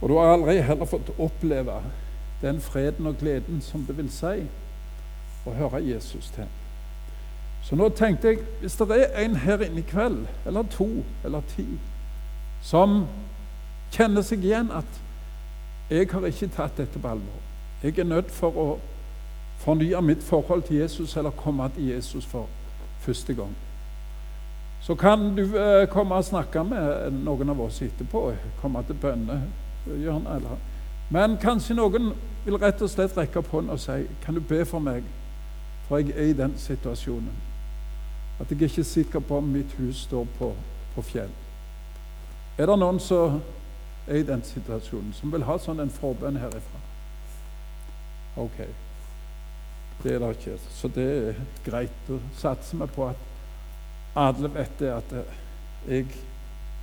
Og 0.00 0.08
du 0.08 0.16
har 0.18 0.32
aldri 0.32 0.58
heller 0.60 0.88
fått 0.88 1.12
oppleve 1.18 1.82
den 2.42 2.60
freden 2.60 3.06
og 3.06 3.16
gleden 3.20 3.60
som 3.60 3.84
det 3.86 3.96
vil 3.96 4.10
si 4.12 4.46
å 5.44 5.54
høre 5.54 5.84
Jesus 5.84 6.32
til. 6.34 6.48
Så 7.64 7.76
nå 7.76 7.88
tenkte 7.96 8.28
jeg 8.28 8.42
hvis 8.60 8.76
det 8.76 8.90
er 8.96 9.24
en 9.24 9.36
her 9.40 9.62
inne 9.64 9.80
i 9.80 9.88
kveld, 9.88 10.26
eller 10.46 10.66
to 10.70 10.88
eller 11.24 11.40
ti, 11.56 11.66
som 12.62 13.06
kjenner 13.92 14.24
seg 14.24 14.44
igjen 14.44 14.72
at 14.74 15.00
jeg 15.90 16.08
har 16.12 16.26
ikke 16.28 16.48
tatt 16.52 16.76
dette 16.76 16.98
på 16.98 17.08
alvor. 17.08 17.40
Jeg 17.82 17.98
er 17.98 18.08
nødt 18.08 18.30
for 18.32 18.56
å 18.56 18.68
fornye 19.64 20.00
mitt 20.02 20.22
forhold 20.22 20.62
til 20.62 20.76
Jesus 20.76 21.16
eller 21.16 21.30
komme 21.30 21.68
til 21.74 21.88
Jesus 21.92 22.26
for 22.26 22.48
første 23.00 23.34
gang. 23.34 23.52
Så 24.80 24.94
kan 24.94 25.36
du 25.36 25.56
eh, 25.56 25.88
komme 25.88 26.14
og 26.14 26.24
snakke 26.24 26.64
med 26.64 27.12
noen 27.24 27.50
av 27.50 27.60
oss 27.60 27.80
etterpå. 27.82 28.32
Komme 28.60 28.82
til 28.84 28.98
bønnehjørnet. 29.00 30.48
Men 31.10 31.38
kanskje 31.40 31.76
noen 31.78 32.12
vil 32.44 32.58
rett 32.60 32.82
og 32.84 32.90
slett 32.92 33.16
rekke 33.16 33.40
opp 33.40 33.48
hånden 33.52 33.72
og 33.72 33.80
si 33.80 34.04
Kan 34.24 34.36
du 34.36 34.40
be 34.40 34.64
for 34.68 34.84
meg? 34.84 35.04
For 35.88 36.00
jeg 36.00 36.12
er 36.16 36.28
i 36.32 36.36
den 36.36 36.56
situasjonen. 36.60 37.32
At 38.40 38.50
jeg 38.50 38.58
er 38.58 38.62
ikke 38.62 38.84
sikker 38.84 39.20
på 39.20 39.38
om 39.38 39.44
mitt 39.44 39.72
hus 39.78 39.96
står 39.96 40.26
på, 40.38 40.54
på 40.94 41.02
fjell. 41.02 41.30
Er 42.58 42.66
det 42.66 42.78
noen 42.78 42.98
som 43.02 43.40
er 44.06 44.20
i 44.20 44.26
den 44.26 44.42
situasjonen, 44.44 45.12
som 45.14 45.32
vil 45.32 45.46
ha 45.46 45.58
sånn 45.58 45.82
en 45.82 45.90
forbønn 45.90 46.38
herifra? 46.38 46.80
Ok. 48.36 48.58
Det 50.02 50.14
er 50.14 50.18
det 50.18 50.30
ikke. 50.36 50.58
Så 50.70 50.90
det 50.94 51.06
er 51.28 51.40
greit. 51.64 51.94
Da 52.08 52.18
satser 52.38 52.78
vi 52.82 52.90
på 52.94 53.08
at 53.08 53.30
alle 54.14 54.50
vet 54.54 54.78
det 54.78 54.90
at 54.94 55.14
jeg 55.88 56.06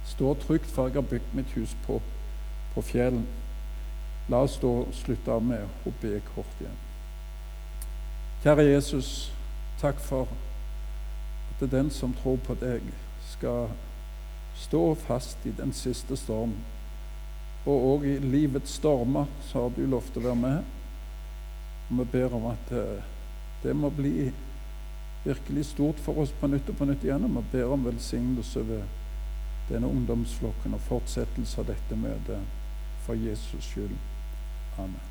står 0.05 0.33
trygt, 0.33 0.71
for 0.71 0.87
jeg 0.87 0.95
har 0.95 1.01
bygd 1.01 1.35
mitt 1.35 1.51
hus 1.55 1.75
på, 1.85 2.01
på 2.75 2.81
fjellen. 2.81 3.27
La 4.29 4.43
oss 4.45 4.57
da 4.61 4.71
slutte 4.95 5.39
med 5.43 5.87
å 5.87 5.93
be 6.01 6.19
kort 6.33 6.63
igjen. 6.63 6.79
Kjære 8.43 8.65
Jesus, 8.71 9.31
takk 9.81 9.99
for 10.01 10.27
den 11.67 11.89
som 11.89 12.13
tror 12.13 12.37
på 12.45 12.55
deg, 12.61 12.85
skal 13.31 13.69
stå 14.57 14.95
fast 14.95 15.45
i 15.45 15.53
den 15.57 15.73
siste 15.73 16.17
storm. 16.17 16.53
Og 17.65 17.87
òg 17.91 18.05
i 18.09 18.15
livets 18.23 18.79
stormer 18.79 19.29
så 19.49 19.65
har 19.65 19.75
du 19.75 19.83
lovt 19.85 20.17
å 20.17 20.23
være 20.25 20.39
med. 20.41 20.71
Og 21.89 21.99
vi 21.99 22.07
ber 22.13 22.33
om 22.37 22.47
at 22.51 22.73
eh, 22.73 23.03
det 23.63 23.75
må 23.77 23.91
bli 23.93 24.31
virkelig 25.23 25.65
stort 25.65 26.01
for 26.01 26.23
oss 26.23 26.33
på 26.39 26.49
nytt 26.49 26.71
og 26.73 26.79
på 26.79 26.89
nytt 26.89 27.05
igjen. 27.05 27.27
Og 27.29 27.37
vi 27.37 27.45
ber 27.57 27.75
om 27.75 27.85
velsignelse 27.85 28.65
ved 28.65 28.81
denne 29.69 29.91
ungdomsflokken 29.91 30.75
og 30.75 30.83
fortsettelse 30.89 31.61
av 31.61 31.69
dette 31.69 31.99
møtet 31.99 32.59
for 33.05 33.17
Jesus 33.17 33.69
skyld. 33.69 33.95
Amen. 34.79 35.10